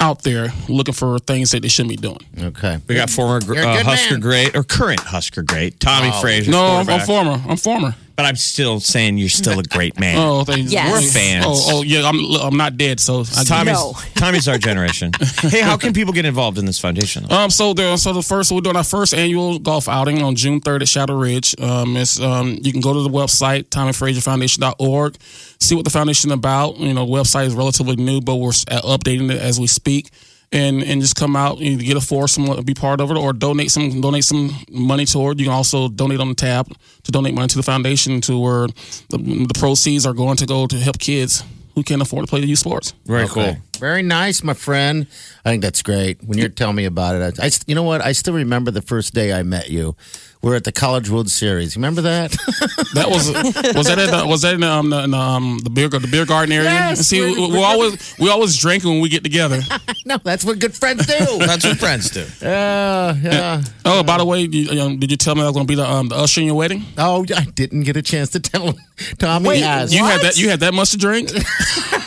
out 0.01 0.23
there 0.23 0.49
looking 0.67 0.93
for 0.93 1.17
things 1.19 1.51
that 1.51 1.61
they 1.61 1.69
shouldn't 1.69 1.89
be 1.91 1.95
doing. 1.95 2.19
Okay. 2.37 2.79
We 2.87 2.95
got 2.95 3.09
former 3.09 3.37
uh, 3.37 3.83
Husker 3.83 4.15
man. 4.15 4.19
great 4.19 4.55
or 4.55 4.63
current 4.63 4.99
Husker 4.99 5.41
great 5.41 5.79
Tommie 5.79 6.11
Oh. 6.13 6.21
Frazier. 6.21 6.51
No, 6.51 6.65
I'm, 6.65 6.89
I'm 6.89 6.99
former. 7.05 7.41
I'm 7.47 7.57
former. 7.57 7.95
But 8.15 8.25
I'm 8.25 8.35
still 8.37 8.79
saying 8.79 9.17
you're 9.17 9.29
still 9.29 9.59
a 9.59 9.63
great 9.63 9.99
man. 9.99 10.17
Oh, 10.17 10.43
thank 10.43 10.71
Yes. 10.71 10.91
We're 10.91 11.01
fans. 11.09 11.45
Oh, 11.47 11.79
oh, 11.79 11.81
yeah. 11.83 12.07
I'm 12.07 12.19
I'm 12.41 12.57
not 12.57 12.77
dead, 12.77 12.99
so 12.99 13.21
I 13.37 13.43
Tommie's, 13.43 13.73
No. 13.73 13.93
Tommie's 14.15 14.47
our 14.47 14.57
generation. 14.57 15.11
hey, 15.41 15.61
how 15.61 15.77
can 15.77 15.93
people 15.93 16.13
get 16.13 16.25
involved 16.25 16.57
in 16.57 16.65
this 16.65 16.79
foundation? 16.79 17.29
Um, 17.31 17.49
so 17.49 17.73
there, 17.73 17.97
so 17.97 18.13
the 18.13 18.21
first 18.21 18.51
we're 18.51 18.61
doing 18.61 18.77
our 18.77 18.83
first 18.83 19.13
annual 19.13 19.59
golf 19.59 19.89
outing 19.89 20.21
on 20.21 20.35
June 20.35 20.61
third 20.61 20.81
at 20.81 20.87
Shadow 20.87 21.15
Ridge. 21.17 21.55
Um, 21.59 21.97
it's 21.97 22.19
um, 22.19 22.57
you 22.61 22.71
can 22.71 22.81
go 22.81 22.93
to 22.93 23.01
the 23.01 23.09
website 23.09 23.65
TommieFrazierFoundation.org, 23.65 25.17
see 25.59 25.75
what 25.75 25.83
the 25.83 25.91
foundation 25.91 26.31
is 26.31 26.35
about. 26.35 26.77
You 26.77 26.93
know, 26.93 27.05
website 27.05 27.47
is 27.47 27.53
relatively 27.55 27.95
new, 27.95 28.21
but 28.21 28.35
we're 28.35 28.49
uh, 28.69 28.81
updating 28.97 29.31
it 29.31 29.41
as 29.41 29.59
we 29.59 29.67
speak. 29.67 30.09
And, 30.55 30.81
and 30.83 31.01
just 31.01 31.15
come 31.17 31.35
out, 31.35 31.59
and 31.59 31.79
get 31.83 31.97
a 31.97 32.01
foursome, 32.01 32.63
be 32.63 32.73
part 32.73 33.01
of 33.01 33.11
it, 33.11 33.17
or 33.17 33.33
donate 33.33 33.71
some 33.71 33.99
donate 33.99 34.23
some 34.23 34.55
money 34.71 35.05
toward. 35.05 35.37
You 35.39 35.47
can 35.47 35.53
also 35.53 35.89
donate 35.89 36.21
on 36.21 36.29
the 36.29 36.35
tab 36.35 36.65
to 37.03 37.11
donate 37.11 37.33
money 37.33 37.49
to 37.49 37.57
the 37.57 37.63
foundation, 37.63 38.21
to 38.21 38.39
where 38.39 38.67
the, 39.09 39.17
the 39.49 39.53
proceeds 39.59 40.05
are 40.05 40.13
going 40.13 40.37
to 40.37 40.45
go 40.45 40.65
to 40.65 40.77
help 40.77 40.97
kids 40.97 41.43
who 41.73 41.83
can't 41.83 42.01
afford 42.01 42.23
to 42.25 42.29
play 42.29 42.39
the 42.39 42.47
youth 42.47 42.59
sports. 42.59 42.93
Very 43.05 43.23
Okay. 43.25 43.33
cool. 43.33 43.57
Very 43.81 44.01
nice, 44.01 44.43
my 44.43 44.53
friend. 44.53 45.07
I 45.43 45.49
think 45.49 45.61
that's 45.61 45.81
great. 45.81 46.23
When 46.23 46.37
you're 46.37 46.47
telling 46.47 46.77
me 46.77 46.85
about 46.85 47.15
it, 47.17 47.37
I, 47.37 47.47
I- 47.47 47.51
you 47.67 47.75
know 47.75 47.83
what? 47.83 47.99
I 47.99 48.13
still 48.13 48.33
remember 48.33 48.71
the 48.71 48.81
first 48.81 49.13
day 49.13 49.33
I 49.33 49.43
met 49.43 49.69
you. 49.69 49.97
We're 50.45 50.53
at 50.55 50.63
the 50.63 50.71
College 50.71 51.09
World 51.09 51.31
Series. 51.31 51.75
Remember 51.75 52.01
that? 52.03 52.35
That 52.93 53.09
was 53.09 53.27
was 53.75 53.87
that 53.87 53.99
in 53.99 54.09
the, 54.09 54.25
was 54.25 54.43
that 54.43 54.53
in 54.53 54.61
the, 54.61 54.69
um, 54.71 54.89
the, 54.89 55.03
in 55.03 55.13
um, 55.13 55.59
the 55.61 55.69
beer 55.69 55.89
the 55.89 56.07
beer 56.07 56.25
garden 56.25 56.53
area? 56.53 56.69
Yes, 56.69 57.05
See, 57.05 57.19
we, 57.19 57.33
we're- 57.37 57.51
we 57.51 57.57
always 57.61 58.15
we 58.17 58.29
always 58.29 58.57
drink 58.57 58.85
when 58.85 59.01
we 59.01 59.09
get 59.09 59.21
together. 59.21 59.59
no, 60.05 60.17
that's 60.23 60.45
what 60.45 60.59
good 60.59 60.73
friends 60.73 61.05
do. 61.05 61.13
That's 61.39 61.65
what 61.65 61.77
friends 61.77 62.09
do. 62.09 62.25
Yeah, 62.41 63.15
yeah. 63.21 63.63
Oh, 63.83 64.01
by 64.01 64.17
the 64.17 64.23
way, 64.23 64.43
you, 64.43 64.81
um, 64.81 64.97
did 64.97 65.11
you 65.11 65.17
tell 65.17 65.35
me 65.35 65.41
I 65.41 65.45
was 65.45 65.53
going 65.53 65.67
to 65.67 65.71
be 65.71 65.75
the 65.75 65.85
um, 65.89 66.07
the 66.07 66.15
usher 66.15 66.39
in 66.39 66.47
your 66.47 66.55
wedding? 66.55 66.85
Oh, 66.97 67.25
I 67.35 67.43
didn't 67.43 67.83
get 67.83 67.97
a 67.97 68.01
chance 68.01 68.29
to 68.29 68.39
tell 68.39 68.67
him. 68.67 68.75
Tommie 69.17 69.49
Wait, 69.49 69.61
has. 69.63 69.93
You 69.93 70.05
had 70.05 70.21
that 70.21 70.37
you 70.37 70.49
had 70.49 70.61
that 70.61 70.73
much 70.73 70.91
to 70.91 70.97
drink. 70.97 71.31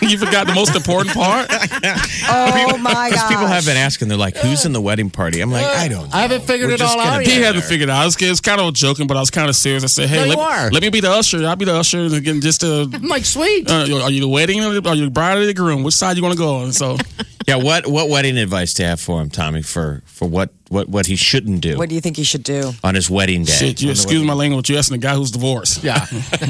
you 0.01 0.17
forgot 0.17 0.47
the 0.47 0.55
most 0.55 0.75
important 0.75 1.15
part. 1.15 1.49
Oh 1.51 2.79
my 2.79 3.09
Because 3.11 3.23
god! 3.23 3.29
people 3.29 3.47
have 3.47 3.67
been 3.67 3.77
asking, 3.77 4.09
they're 4.09 4.17
like, 4.17 4.37
who's 4.39 4.65
in 4.65 4.73
the 4.73 4.81
wedding 4.81 5.11
party? 5.11 5.41
I'm 5.43 5.51
like, 5.53 5.67
I 5.67 5.89
don't 5.89 6.09
know. 6.09 6.17
I 6.17 6.23
haven't 6.23 6.45
figured 6.45 6.69
We're 6.69 6.75
it 6.77 6.81
all 6.83 6.99
out 6.99 7.19
yet. 7.21 7.27
He 7.27 7.37
there. 7.39 7.47
hadn't 7.47 7.63
figured 7.65 7.89
it 7.91 7.93
out. 7.93 8.03
I 8.03 8.05
was, 8.07 8.17
it 8.29 8.31
was 8.31 8.41
kind 8.41 8.61
of 8.61 8.73
joking, 8.75 9.07
but 9.07 9.17
I 9.17 9.21
was 9.21 9.31
kind 9.31 9.49
of 9.49 9.57
serious. 9.57 9.83
I 9.83 9.87
said, 9.89 10.09
"Hey, 10.09 10.17
No, 10.17 10.27
let, 10.29 10.37
you 10.37 10.41
are. 10.41 10.71
let 10.71 10.83
me 10.83 10.91
be 10.91 11.01
the 11.01 11.11
usher. 11.11 11.45
I'll 11.47 11.57
be 11.57 11.65
the 11.65 11.75
usher 11.75 12.05
again, 12.07 12.41
just 12.41 12.61
to." 12.61 12.89
I'm 12.95 13.09
like, 13.09 13.25
sweet. 13.25 13.71
Uh, 13.71 14.03
are 14.03 14.11
you 14.11 14.21
the 14.21 14.29
wedding? 14.29 14.61
Or 14.63 14.69
are 14.89 14.95
you 14.95 15.05
the 15.07 15.11
bride 15.11 15.39
or 15.39 15.47
the 15.47 15.55
groom? 15.55 15.83
Which 15.83 15.95
side 15.95 16.17
you 16.17 16.23
want 16.23 16.35
to 16.35 16.39
go 16.39 16.57
on? 16.57 16.73
So, 16.73 16.97
Yeah, 17.49 17.57
what 17.57 17.87
what 17.87 18.11
wedding 18.11 18.37
advice 18.37 18.75
do 18.75 18.83
you 18.83 18.91
have 18.91 19.01
for 19.01 19.23
him, 19.23 19.31
Tommie, 19.31 19.63
for 19.63 20.03
for 20.05 20.29
what 20.29 20.51
what 20.69 20.87
what 20.91 21.07
he 21.07 21.17
shouldn't 21.17 21.63
do 21.63 21.79
what 21.79 21.89
do 21.89 21.95
you 21.95 22.01
think 22.03 22.19
he 22.19 22.23
should 22.23 22.43
do? 22.43 22.73
on 22.85 22.95
his 22.95 23.09
wedding 23.09 23.45
day? 23.45 23.53
shit. 23.53 23.81
You 23.81 23.91
excuse 23.91 24.23
my 24.23 24.35
language. 24.35 24.69
You're 24.69 24.79
asking 24.79 25.01
the 25.01 25.07
guy 25.07 25.15
who's 25.15 25.31
divorced. 25.31 25.83
yeah. 25.83 26.05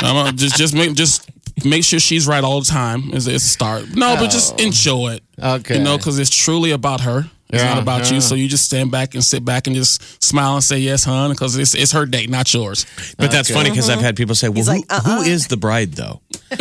I'm 0.00 0.16
uh, 0.16 0.32
just 0.32 0.56
just 0.56 0.74
make 0.74 0.94
just 0.94 1.30
make 1.64 1.84
sure 1.84 2.00
she's 2.00 2.26
right 2.26 2.42
all 2.42 2.60
the 2.60 2.66
time. 2.66 3.12
Is 3.12 3.28
is 3.28 3.44
a 3.44 3.48
start. 3.48 3.94
No, 3.94 4.16
but 4.16 4.30
just 4.30 4.60
enjoy 4.60 5.12
it. 5.14 5.22
Okay. 5.40 5.78
You 5.78 5.84
know, 5.84 5.96
because 5.96 6.18
it's 6.18 6.34
truly 6.34 6.72
about 6.72 7.02
her. 7.02 7.30
It's 7.52 7.62
Yeah, 7.62 7.74
not 7.74 7.82
about 7.82 8.08
yeah. 8.08 8.16
you. 8.16 8.20
So 8.20 8.34
you 8.34 8.48
just 8.48 8.64
stand 8.64 8.90
back 8.90 9.14
and 9.14 9.22
sit 9.24 9.44
back 9.44 9.66
and 9.66 9.76
just 9.76 10.22
smile 10.22 10.54
and 10.54 10.64
say 10.64 10.78
yes, 10.78 11.04
hon, 11.04 11.30
because 11.30 11.56
it's 11.56 11.74
it's 11.74 11.92
her 11.92 12.06
date, 12.06 12.30
not 12.30 12.52
yours. 12.52 12.86
But 13.18 13.30
that's 13.30 13.50
funny 13.50 13.70
because 13.70 13.88
I've 13.88 13.96
mm-hmm. 13.96 14.04
had 14.04 14.16
people 14.16 14.34
say, 14.34 14.48
"Well, 14.48 14.64
who, 14.64 14.70
like, 14.70 14.84
uh-uh. 14.88 15.00
who 15.00 15.22
is 15.22 15.48
the 15.48 15.56
bride 15.56 15.92
though?" 15.92 16.20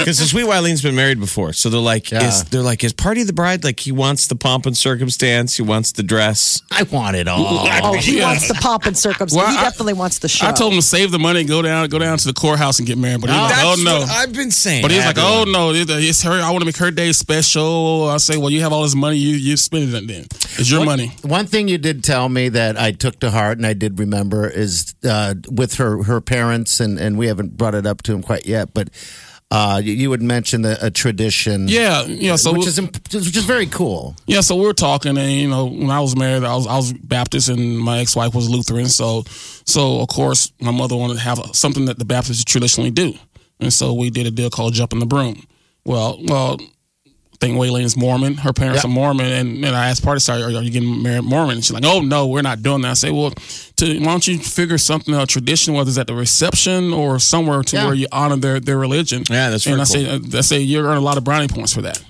Because 0.00 0.18
the 0.18 0.26
sweet 0.26 0.44
Wileen's 0.44 0.82
been 0.82 0.94
married 0.94 1.20
before, 1.20 1.52
so 1.52 1.68
they're 1.68 1.80
like, 1.80 2.10
Yeah. 2.10 2.26
"Is 2.26 2.44
they're 2.44 2.62
like, 2.62 2.84
is 2.84 2.92
Party 2.92 3.22
the 3.22 3.32
bride? 3.32 3.64
Like 3.64 3.80
he 3.80 3.92
wants 3.92 4.26
the 4.26 4.36
pomp 4.36 4.66
and 4.66 4.76
circumstance, 4.76 5.56
he 5.56 5.62
wants 5.62 5.92
the 5.92 6.02
dress." 6.02 6.62
I 6.70 6.82
want 6.84 7.16
it 7.16 7.28
all. 7.28 7.66
Oh, 7.82 7.94
he 7.94 8.20
wants 8.20 8.46
the 8.46 8.54
pomp 8.54 8.84
and 8.86 8.96
circumstance. 8.96 9.34
Well, 9.34 9.50
he 9.50 9.56
I- 9.56 9.62
definitely 9.62 9.94
wants 9.94 10.18
the 10.18 10.28
show. 10.28 10.46
I 10.46 10.52
told 10.52 10.72
him 10.72 10.78
to 10.78 10.86
save 10.86 11.12
the 11.12 11.18
money 11.18 11.40
and 11.40 11.48
go 11.48 11.62
down 11.62 11.88
go 11.88 11.98
down 11.98 12.18
to 12.18 12.26
the 12.26 12.32
courthouse 12.34 12.78
and 12.78 12.86
get 12.86 12.98
married. 12.98 13.20
But 13.20 13.30
he's 13.30 13.38
like, 13.38 13.58
oh 13.58 13.76
no. 13.82 14.00
what 14.00 14.10
I've 14.10 14.32
been 14.32 14.50
saying. 14.50 14.82
But 14.82 14.90
he's 14.90 15.04
like, 15.04 15.18
oh 15.18 15.44
no, 15.46 15.72
it's 15.74 16.22
her. 16.22 16.32
I 16.32 16.50
want 16.50 16.60
to 16.60 16.66
make 16.66 16.76
her 16.76 16.90
day 16.90 17.12
special. 17.12 18.08
I 18.08 18.16
say, 18.18 18.36
well, 18.36 18.50
you 18.50 18.60
have 18.62 18.72
all 18.72 18.82
this 18.82 18.94
money, 18.94 19.16
you 19.16 19.36
you 19.36 19.56
spend 19.56 19.89
it 19.94 20.06
then. 20.06 20.24
It's 20.58 20.70
your 20.70 20.84
money. 20.84 21.12
One 21.22 21.46
thing 21.46 21.68
you 21.68 21.78
did 21.78 22.02
tell 22.04 22.28
me 22.28 22.48
that 22.50 22.76
I 22.78 22.92
took 22.92 23.20
to 23.20 23.30
heart 23.30 23.58
and 23.58 23.66
I 23.66 23.72
did 23.74 23.98
remember 23.98 24.48
is 24.48 24.94
uh, 25.04 25.34
with 25.50 25.74
her 25.74 26.02
her 26.04 26.20
parents 26.20 26.80
and 26.80 26.98
and 26.98 27.18
we 27.18 27.26
haven't 27.26 27.56
brought 27.56 27.74
it 27.74 27.86
up 27.86 28.02
to 28.02 28.12
him 28.12 28.22
quite 28.22 28.46
yet, 28.46 28.74
but 28.74 28.90
uh, 29.52 29.80
you, 29.82 29.92
you 29.92 30.10
would 30.10 30.22
mention 30.22 30.64
a, 30.64 30.76
a 30.80 30.90
tradition, 30.92 31.66
Yeah, 31.66 32.04
yeah. 32.04 32.36
So 32.36 32.52
which 32.52 32.68
is 32.68 32.80
which 32.80 33.36
is 33.36 33.44
very 33.44 33.66
cool. 33.66 34.14
Yeah, 34.26 34.42
so 34.42 34.54
we're 34.54 34.72
talking, 34.72 35.18
and 35.18 35.32
you 35.32 35.48
know, 35.48 35.66
when 35.66 35.90
I 35.90 35.98
was 36.00 36.14
married, 36.14 36.44
I 36.44 36.54
was 36.54 36.68
I 36.68 36.76
was 36.76 36.92
Baptist, 36.92 37.48
and 37.48 37.76
my 37.76 37.98
ex 37.98 38.14
wife 38.14 38.32
was 38.32 38.48
Lutheran. 38.48 38.86
So, 38.86 39.24
so 39.64 40.00
of 40.00 40.08
course, 40.08 40.52
my 40.60 40.70
mother 40.70 40.96
wanted 40.96 41.14
to 41.14 41.20
have 41.20 41.40
something 41.52 41.86
that 41.86 41.98
the 41.98 42.04
Baptists 42.04 42.44
traditionally 42.44 42.92
do, 42.92 43.14
and 43.58 43.72
so 43.72 43.92
we 43.92 44.08
did 44.10 44.26
a 44.28 44.30
deal 44.30 44.50
called 44.50 44.72
jumping 44.74 45.00
the 45.00 45.06
broom. 45.06 45.44
Well, 45.84 46.20
well, 46.22 46.58
think 47.40 47.58
Waylane's 47.58 47.96
Mormon. 47.96 48.34
Her 48.34 48.52
parents 48.52 48.84
Yeah. 48.84 48.90
are 48.90 48.92
Mormon, 48.92 49.26
and, 49.26 49.64
and 49.64 49.74
I 49.74 49.88
asked 49.88 50.04
Party 50.04 50.20
Star, 50.20 50.36
are, 50.38 50.44
are 50.44 50.50
you 50.62 50.70
getting 50.70 51.02
married 51.02 51.24
Mormon? 51.24 51.56
And 51.56 51.64
she's 51.64 51.72
like, 51.72 51.84
Oh 51.86 52.00
no, 52.00 52.26
we're 52.26 52.42
not 52.42 52.62
doing 52.62 52.82
that. 52.82 52.90
I 52.90 52.94
say, 52.94 53.10
Well, 53.10 53.30
to, 53.76 53.98
why 53.98 54.04
don't 54.04 54.26
you 54.26 54.38
figure 54.38 54.76
something 54.78 55.14
out, 55.14 55.28
tradition, 55.28 55.72
whether 55.74 55.88
it's 55.88 55.98
at 55.98 56.06
the 56.06 56.14
reception 56.14 56.92
or 56.92 57.18
somewhere 57.18 57.62
to 57.62 57.76
Yeah. 57.76 57.86
where 57.86 57.94
you 57.94 58.06
honor 58.12 58.36
their 58.36 58.60
their 58.60 58.78
religion. 58.78 59.24
Yeah, 59.30 59.50
that's 59.50 59.66
right. 59.66 59.78
and 59.78 59.88
very 59.88 60.04
I 60.06 60.18
say, 60.18 60.36
uh, 60.36 60.38
I 60.38 60.40
say 60.42 60.60
you 60.60 60.80
earn 60.80 60.96
a 60.98 61.00
lot 61.00 61.16
of 61.16 61.24
brownie 61.24 61.48
points 61.48 61.72
for 61.72 61.82
that. 61.82 62.02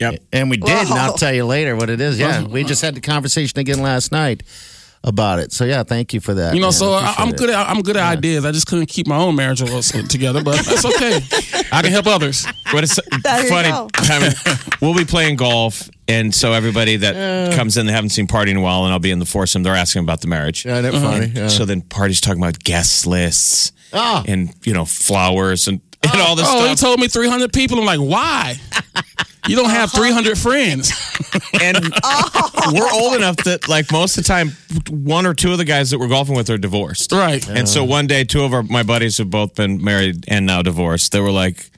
Yep. 0.00 0.22
And 0.32 0.48
we 0.48 0.56
did, 0.56 0.70
and 0.70 0.90
I'll 0.90 1.14
tell 1.18 1.34
you 1.34 1.44
later 1.44 1.74
what 1.76 1.90
it 1.90 2.00
is. 2.00 2.18
Yeah, 2.18 2.46
we 2.46 2.64
uh, 2.64 2.66
just 2.68 2.82
had 2.82 2.94
the 2.94 3.00
conversation 3.00 3.58
again 3.58 3.82
last 3.82 4.12
night 4.12 4.42
about 5.08 5.38
it. 5.40 5.52
So 5.52 5.64
yeah, 5.64 5.82
thank 5.82 6.12
you 6.14 6.20
for 6.20 6.34
that. 6.34 6.54
You 6.54 6.60
know, 6.60 6.66
man. 6.66 6.72
so 6.72 6.92
I, 6.92 6.98
Appreciate 7.10 7.18
I'm 7.26 7.32
good. 7.32 7.50
At, 7.50 7.68
I'm 7.68 7.82
good 7.82 7.96
at 7.96 8.04
ideas. 8.18 8.44
I 8.44 8.52
just 8.52 8.66
couldn't 8.66 8.86
keep 8.86 9.06
my 9.06 9.16
own 9.16 9.34
marriage 9.34 9.58
together, 10.08 10.42
but 10.44 10.64
that's 10.64 10.84
okay. 10.84 11.20
I 11.72 11.82
can 11.82 11.90
help 11.90 12.06
others. 12.06 12.46
But 12.72 12.84
it's 12.84 12.98
There 13.24 13.44
funny. 13.44 13.70
go. 13.70 13.88
Tommie, 13.94 14.28
we'll 14.80 14.94
be 14.94 15.04
playing 15.04 15.36
golf, 15.36 15.88
and 16.06 16.34
so 16.34 16.52
everybody 16.52 16.96
that 16.96 17.54
comes 17.56 17.76
in, 17.76 17.86
they 17.86 17.92
haven't 17.92 18.10
seen 18.10 18.26
Party 18.26 18.50
in 18.52 18.56
a 18.58 18.60
while, 18.60 18.84
and 18.84 18.92
I'll 18.92 18.98
be 18.98 19.10
in 19.10 19.18
the 19.18 19.26
foursome. 19.26 19.62
They're 19.62 19.74
asking 19.74 20.02
about 20.02 20.20
the 20.20 20.28
marriage. 20.28 20.64
Yeah, 20.64 20.78
isn't 20.78 20.94
it 20.94 21.00
funny? 21.00 21.26
Yeah. 21.26 21.48
So 21.48 21.64
then 21.64 21.80
Party's 21.80 22.20
talking 22.20 22.40
about 22.42 22.58
guest 22.60 23.06
lists 23.06 23.72
Ah. 23.92 24.22
and 24.28 24.54
you 24.64 24.74
know 24.74 24.84
flowers, 24.84 25.66
and 25.68 25.80
and 26.02 26.20
all 26.20 26.36
this 26.36 26.46
Oh, 26.48 26.68
he 26.68 26.74
told 26.76 27.00
me 27.00 27.08
300 27.08 27.52
people. 27.52 27.78
I'm 27.78 27.84
like, 27.86 27.98
why? 27.98 28.56
You 29.48 29.56
don't 29.56 29.70
have 29.70 29.88
uh-huh. 29.94 29.98
300 29.98 30.38
friends. 30.38 30.92
and 31.62 31.76
we're 32.72 32.90
old 32.92 33.14
enough 33.14 33.36
that 33.38 33.66
like 33.68 33.90
most 33.90 34.16
of 34.18 34.24
the 34.24 34.28
time 34.28 34.50
one 34.90 35.26
or 35.26 35.34
two 35.34 35.52
of 35.52 35.58
the 35.58 35.64
guys 35.64 35.90
that 35.90 35.98
we're 35.98 36.08
golfing 36.08 36.36
with 36.36 36.48
are 36.50 36.58
divorced 36.58 37.12
Right. 37.12 37.46
and 37.48 37.68
so 37.68 37.82
one 37.84 38.06
day 38.06 38.24
two 38.24 38.42
of 38.44 38.52
our 38.52 38.62
my 38.62 38.82
buddies 38.82 39.18
have 39.18 39.30
both 39.30 39.54
been 39.54 39.82
married 39.82 40.24
and 40.28 40.46
now 40.46 40.62
divorced 40.62 41.12
they 41.12 41.20
were 41.20 41.30
like 41.30 41.70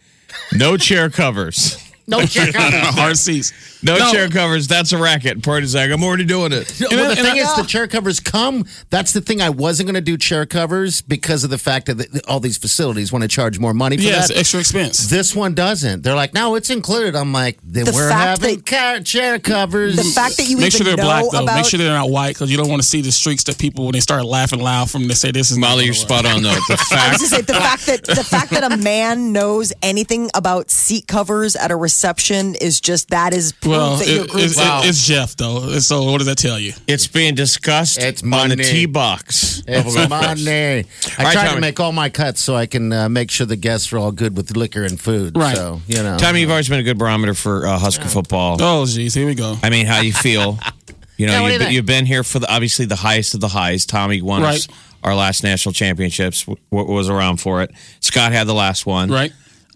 no 0.53 0.77
chair 0.77 1.09
covers 1.11 1.77
No 2.11 2.25
chair 2.27 2.44
on 2.49 2.75
it. 2.75 2.85
Hard 2.85 3.16
seats. 3.16 3.53
no, 3.83 3.96
No. 3.96 4.12
chair 4.12 4.29
covers 4.29 4.66
that's 4.68 4.92
a 4.92 4.99
racket 4.99 5.42
Party's 5.42 5.75
like 5.75 5.90
i'm 5.90 6.05
already 6.05 6.25
doing 6.25 6.53
it 6.53 6.70
well, 6.81 6.90
the 6.90 7.09
and 7.11 7.18
thing 7.18 7.38
I- 7.38 7.42
is, 7.51 7.55
the 7.57 7.62
chair 7.68 7.87
covers 7.88 8.20
come. 8.20 8.64
That's 8.90 9.12
the 9.12 9.20
thing. 9.20 9.40
I 9.40 9.49
wasn't 9.51 9.87
going 9.87 9.94
to 9.94 10.01
do 10.01 10.16
chair 10.18 10.44
covers 10.44 11.01
because 11.03 11.44
of 11.44 11.51
the 11.51 11.59
fact 11.59 11.87
that 11.87 11.94
the, 11.94 12.20
all 12.29 12.40
these 12.40 12.59
facilities 12.59 13.12
want 13.12 13.23
to 13.23 13.29
charge 13.29 13.59
more 13.59 13.73
money 13.73 13.96
for 13.96 14.03
Yes, 14.03 14.29
that. 14.29 14.37
extra 14.38 14.61
expense. 14.61 15.09
This 15.09 15.35
one 15.35 15.55
doesn't. 15.55 16.03
They're 16.03 16.14
like, 16.14 16.35
no, 16.35 16.55
it's 16.57 16.70
included. 16.70 17.14
I'm 17.16 17.33
like, 17.33 17.59
then 17.62 17.85
The 17.87 17.92
we're 17.92 18.09
fact 18.11 18.42
having 18.42 18.57
that- 18.57 18.66
ca- 18.66 19.01
chair 19.01 19.38
covers. 19.38 19.96
The 19.96 20.03
fact 20.05 20.37
that 20.37 20.49
you 20.49 20.57
Make 20.57 20.66
even 20.75 20.79
sure 20.79 20.85
they're 20.87 20.96
know 20.96 21.05
black 21.05 21.25
though. 21.31 21.42
about 21.44 21.57
Make 21.57 21.64
sure 21.66 21.79
they're 21.79 21.92
not 21.92 22.11
white 22.11 22.35
because 22.35 22.51
you 22.51 22.57
don't 22.57 22.68
want 22.68 22.83
to 22.83 22.88
see 22.88 23.01
the 23.03 23.12
streaks 23.12 23.44
that 23.44 23.59
people 23.59 23.85
when 23.85 23.92
they 23.92 24.01
start 24.01 24.25
laughing 24.25 24.61
loud 24.61 24.90
from 24.90 25.07
they 25.09 25.14
say 25.14 25.31
this 25.31 25.51
is 25.51 25.59
not 25.59 25.68
molly 25.70 25.85
you're 25.85 25.94
spot 25.94 26.27
on 26.27 26.42
though 26.42 26.51
the 26.51 26.57
I 26.92 27.12
was 27.12 27.20
fact 27.20 27.20
say 27.20 27.40
the 27.42 27.55
fact 27.55 27.87
that 27.87 28.05
the 28.05 28.25
fact 28.25 28.51
that 28.51 28.73
a 28.73 28.77
man 28.77 29.33
knows 29.33 29.73
anything 29.83 30.29
about 30.35 30.70
seat 30.70 31.07
covers 31.07 31.55
at 31.57 31.70
a 31.70 31.77
reception 31.77 32.00
is 32.05 32.81
just 32.81 33.11
that 33.11 33.33
is 33.35 33.53
proof 33.53 33.71
Well, 33.73 33.97
that 33.97 34.07
your 34.09 34.25
it, 34.25 34.31
group 34.31 34.45
it's, 34.45 34.59
it- 34.59 34.89
it's 34.89 35.07
Jeff 35.07 35.37
though. 35.37 35.79
So 35.79 36.03
what 36.11 36.19
does 36.19 36.27
that 36.27 36.39
tell 36.39 36.59
you? 36.59 36.73
it's 36.87 37.07
being 37.07 37.35
discussed 37.35 37.99
It's 37.99 38.23
on 38.23 38.31
the 38.31 38.57
money. 38.57 38.65
tee 38.65 38.87
box 38.87 39.63
It's 39.67 39.95
money. 40.09 40.85
I 41.19 41.23
right, 41.23 41.33
try 41.33 41.55
to 41.55 41.61
make 41.61 41.79
all 41.81 41.93
my 41.93 42.09
cuts 42.09 42.41
so 42.41 42.55
I 42.57 42.67
can 42.67 42.93
uh, 42.93 43.09
make 43.09 43.31
sure 43.31 43.47
the 43.47 43.57
guests 43.57 43.93
are 43.93 43.99
all 43.99 44.13
good 44.13 44.37
with 44.37 44.57
liquor 44.57 44.85
and 44.85 45.01
food. 45.01 45.37
Right. 45.37 45.57
So, 45.57 45.81
you 45.87 46.03
know. 46.03 46.17
tommie 46.19 46.41
you've 46.41 46.51
always 46.51 46.69
been 46.69 46.81
a 46.81 46.85
good 46.85 46.99
barometer 46.99 47.35
for 47.35 47.67
uh, 47.67 47.79
husker 47.79 48.09
football 48.09 48.57
Oh, 48.61 48.87
geez, 48.87 49.15
here 49.15 49.27
we 49.27 49.35
go. 49.35 49.57
I 49.63 49.71
mean, 49.71 49.87
how 49.87 50.01
you 50.01 50.13
feel? 50.13 50.59
You 51.17 51.27
know, 51.27 51.33
Yeah, 51.35 51.41
what 51.43 51.49
do 51.49 51.53
you've, 51.53 51.53
you 51.53 51.59
been, 51.59 51.67
think? 51.67 51.75
you've 51.77 51.87
been 51.87 52.07
here 52.07 52.25
for 52.25 52.39
the 52.39 52.51
obviously 52.51 52.87
the 52.87 52.97
highest 52.97 53.35
of 53.35 53.41
the 53.41 53.49
highs. 53.49 53.85
Tommie 53.85 54.23
won 54.23 54.43
us 54.43 54.67
Right. 54.67 54.77
our 55.05 55.15
last 55.15 55.43
national 55.43 55.75
championships. 55.75 56.45
W- 56.47 56.59
was 56.71 57.11
around 57.11 57.43
for 57.43 57.61
it. 57.63 57.73
Scott 58.01 58.33
had 58.33 58.47
the 58.47 58.55
last 58.55 58.87
one. 58.87 59.11
Right. 59.11 59.31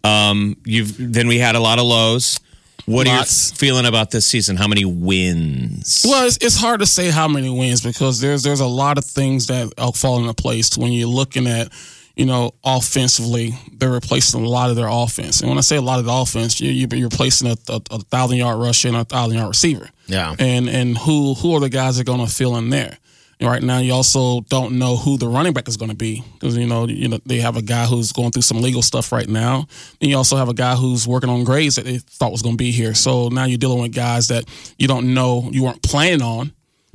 Um. 0.05 0.57
You've 0.65 0.97
then 1.13 1.27
we 1.29 1.39
had 1.39 1.57
a 1.57 1.61
lot 1.61 1.79
of 1.79 1.87
lows. 1.87 2.39
What 2.87 3.07
Lots. 3.07 3.51
are 3.51 3.55
you 3.55 3.57
feeling 3.57 3.87
about 3.87 4.11
this 4.11 4.27
season? 4.27 4.57
How 4.57 4.69
many 4.69 4.85
wins? 4.85 6.05
Well, 6.07 6.27
it's, 6.27 6.37
it's 6.43 6.57
hard 6.61 6.81
to 6.81 6.87
say 6.87 7.09
how 7.09 7.27
many 7.29 7.49
wins 7.49 7.81
because 7.81 8.21
there's 8.21 8.43
there's 8.43 8.61
a 8.61 8.67
lot 8.67 8.99
of 8.99 9.05
things 9.07 9.47
that 9.47 9.73
fall 9.97 10.19
into 10.21 10.35
place 10.35 10.77
when 10.77 10.93
you're 10.93 11.09
looking 11.09 11.47
at, 11.47 11.73
you 12.15 12.27
know, 12.27 12.53
offensively. 12.63 13.55
They're 13.73 13.91
replacing 13.91 14.45
a 14.45 14.49
lot 14.49 14.69
of 14.69 14.77
their 14.77 14.89
offense, 14.89 15.41
and 15.41 15.49
when 15.49 15.57
I 15.57 15.63
say 15.63 15.77
a 15.77 15.81
lot 15.83 15.99
of 15.99 16.05
the 16.05 16.13
offense, 16.13 16.61
you, 16.61 16.71
you- 16.71 16.89
you're 16.93 17.09
replacing 17.09 17.49
a, 17.49 17.57
a, 17.71 17.81
a 17.91 17.99
thousand 18.01 18.37
yard 18.37 18.59
rusher 18.61 18.89
and 18.89 18.97
a 18.99 19.05
thousand 19.05 19.39
yard 19.39 19.49
receiver. 19.49 19.89
Yeah. 20.07 20.35
and 20.39 20.69
and 20.69 20.99
who 20.99 21.33
who 21.35 21.55
are 21.55 21.61
the 21.61 21.71
guys 21.71 21.97
that 21.97 22.03
are 22.03 22.13
going 22.13 22.27
to 22.27 22.31
fill 22.31 22.57
in 22.59 22.69
there? 22.69 22.99
Right 23.45 23.63
now, 23.63 23.79
you 23.79 23.93
also 23.93 24.41
don't 24.43 24.79
know 24.79 24.97
who 24.97 25.19
the 25.19 25.29
running 25.29 25.53
back 25.53 25.69
is 25.69 25.77
going 25.77 25.91
to 25.91 25.97
be 25.97 26.25
because 26.35 26.57
you 26.57 26.67
know 26.67 26.87
you 26.87 27.09
know 27.09 27.19
they 27.27 27.39
have 27.39 27.57
a 27.57 27.63
guy 27.63 27.87
who's 27.87 28.13
going 28.13 28.31
through 28.31 28.43
some 28.43 28.61
legal 28.61 28.83
stuff 28.83 29.13
right 29.13 29.29
now. 29.29 29.67
And 30.01 30.11
you 30.11 30.17
also 30.17 30.37
have 30.37 30.49
a 30.49 30.55
guy 30.55 30.75
who's 30.75 31.07
working 31.07 31.31
on 31.31 31.45
grades 31.45 31.77
that 31.77 31.85
they 31.85 31.99
thought 31.99 32.33
was 32.33 32.43
going 32.43 32.55
to 32.55 32.63
be 32.63 32.71
here. 32.71 32.95
So 32.95 33.29
now 33.29 33.45
you're 33.45 33.59
dealing 33.59 33.83
with 33.83 33.95
guys 33.95 34.29
that 34.29 34.45
you 34.79 34.89
don't 34.89 35.15
know 35.15 35.49
you 35.51 35.65
weren't 35.65 35.83
planning 35.83 36.23
on, 36.23 36.53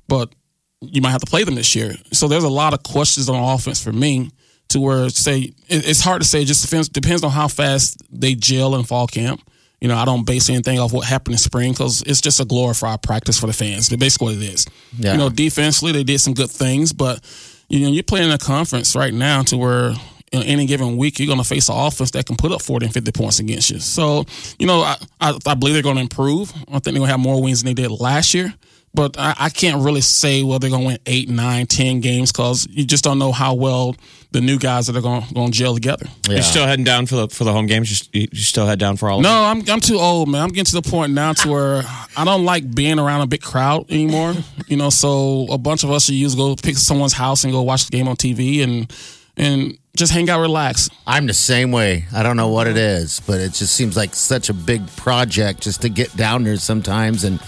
but 0.07 0.33
you 0.81 1.01
might 1.01 1.11
have 1.11 1.21
to 1.21 1.29
play 1.29 1.43
them 1.43 1.55
this 1.55 1.75
year. 1.75 1.93
So 2.11 2.27
there's 2.27 2.43
a 2.43 2.49
lot 2.49 2.73
of 2.73 2.83
questions 2.83 3.29
on 3.29 3.35
offense 3.35 3.83
for 3.83 3.91
me 3.91 4.31
to 4.69 4.79
where 4.79 5.09
say 5.09 5.53
it's 5.67 6.01
hard 6.01 6.21
to 6.21 6.27
say. 6.27 6.43
It 6.43 6.45
just 6.45 6.93
depends 6.93 7.23
on 7.23 7.31
how 7.31 7.47
fast 7.47 8.01
they 8.11 8.35
gel 8.35 8.75
in 8.75 8.83
fall 8.83 9.07
camp. 9.07 9.41
You 9.81 9.87
know, 9.87 9.95
I 9.95 10.05
don't 10.05 10.25
base 10.25 10.49
anything 10.49 10.77
off 10.79 10.91
what 10.91 11.07
happened 11.07 11.33
in 11.33 11.37
spring 11.39 11.71
because 11.71 12.01
it's 12.01 12.21
just 12.21 12.39
a 12.39 12.45
glorified 12.45 13.01
practice 13.01 13.39
for 13.39 13.47
the 13.47 13.53
fans. 13.53 13.87
That's 13.89 13.99
basically 13.99 14.35
what 14.35 14.43
it 14.43 14.53
is. 14.53 14.65
Yeah. 14.97 15.13
You 15.13 15.17
know, 15.17 15.29
defensively 15.29 15.93
they 15.93 16.03
did 16.03 16.19
some 16.19 16.33
good 16.33 16.49
things, 16.49 16.91
but 16.91 17.21
you 17.69 17.81
know 17.81 17.91
you're 17.91 18.03
playing 18.03 18.31
a 18.31 18.37
conference 18.37 18.95
right 18.95 19.13
now 19.13 19.43
to 19.43 19.57
where 19.57 19.93
in 20.31 20.43
any 20.43 20.65
given 20.65 20.97
week 20.97 21.19
you're 21.19 21.27
going 21.27 21.39
to 21.39 21.47
face 21.47 21.69
an 21.69 21.75
offense 21.77 22.11
that 22.11 22.25
can 22.25 22.35
put 22.35 22.51
up 22.51 22.61
40 22.61 22.87
and 22.87 22.93
50 22.93 23.11
points 23.13 23.39
against 23.39 23.69
you. 23.69 23.79
So 23.79 24.25
you 24.57 24.67
know, 24.67 24.81
I 24.81 24.97
I, 25.21 25.37
I 25.45 25.53
believe 25.55 25.73
they're 25.73 25.83
going 25.83 25.95
to 25.95 26.01
improve. 26.01 26.51
I 26.67 26.73
think 26.73 26.83
they're 26.83 26.93
going 26.93 27.07
to 27.07 27.11
have 27.11 27.19
more 27.19 27.41
wins 27.41 27.63
than 27.63 27.73
they 27.73 27.81
did 27.81 27.91
last 27.91 28.33
year. 28.33 28.53
But 28.93 29.19
I, 29.19 29.35
I 29.37 29.49
can't 29.49 29.83
really 29.83 30.01
say 30.01 30.41
whether 30.43 30.59
they're 30.59 30.69
going 30.71 30.81
to 30.81 30.87
win 30.87 30.97
eight, 31.05 31.29
nine, 31.29 31.67
ten 31.67 31.99
games 31.99 32.31
because 32.31 32.67
you 32.69 32.85
just 32.85 33.03
don't 33.03 33.19
know 33.19 33.31
how 33.31 33.53
well 33.53 33.95
the 34.31 34.41
new 34.41 34.57
guys 34.57 34.87
that 34.87 34.95
are 34.95 35.01
going 35.01 35.23
to 35.23 35.51
gel 35.51 35.73
together. 35.75 36.07
You're 36.27 36.41
still 36.41 36.65
heading 36.65 36.85
down 36.85 37.05
for 37.05 37.15
the 37.15 37.27
for 37.29 37.43
the 37.43 37.53
home 37.53 37.67
games. 37.67 38.09
You, 38.13 38.27
you 38.31 38.41
still 38.41 38.65
head 38.65 38.79
down 38.79 38.97
for 38.97 39.09
all 39.09 39.17
of 39.19 39.23
No, 39.23 39.29
them? 39.29 39.61
I'm 39.61 39.69
I'm 39.75 39.79
too 39.79 39.97
old, 39.99 40.27
man. 40.29 40.41
I'm 40.41 40.49
getting 40.49 40.65
to 40.65 40.81
the 40.81 40.89
point 40.89 41.13
now 41.13 41.33
to 41.33 41.49
where 41.49 41.83
I 42.17 42.25
don't 42.25 42.45
like 42.45 42.73
being 42.73 42.99
around 42.99 43.21
a 43.21 43.27
big 43.27 43.41
crowd 43.41 43.91
anymore. 43.91 44.33
you 44.67 44.77
know, 44.77 44.89
so 44.89 45.45
a 45.51 45.57
bunch 45.57 45.83
of 45.83 45.91
us 45.91 46.09
used 46.09 46.35
to 46.35 46.41
go 46.41 46.55
pick 46.55 46.77
someone's 46.77 47.13
house 47.13 47.43
and 47.43 47.53
go 47.53 47.61
watch 47.61 47.85
the 47.85 47.95
game 47.95 48.07
on 48.07 48.15
TV 48.15 48.63
and 48.63 48.91
and 49.37 49.77
just 49.95 50.11
hang 50.11 50.29
out, 50.29 50.39
relax. 50.41 50.89
I'm 51.07 51.25
the 51.27 51.33
same 51.33 51.71
way. 51.71 52.05
I 52.13 52.23
don't 52.23 52.37
know 52.37 52.49
what 52.49 52.67
it 52.67 52.77
is, 52.77 53.19
but 53.21 53.39
it 53.39 53.53
just 53.53 53.73
seems 53.75 53.95
like 53.97 54.13
such 54.15 54.49
a 54.49 54.53
big 54.53 54.85
project 54.95 55.61
just 55.61 55.81
to 55.81 55.89
get 55.89 56.15
down 56.15 56.43
there 56.43 56.57
sometimes 56.57 57.23
and 57.23 57.39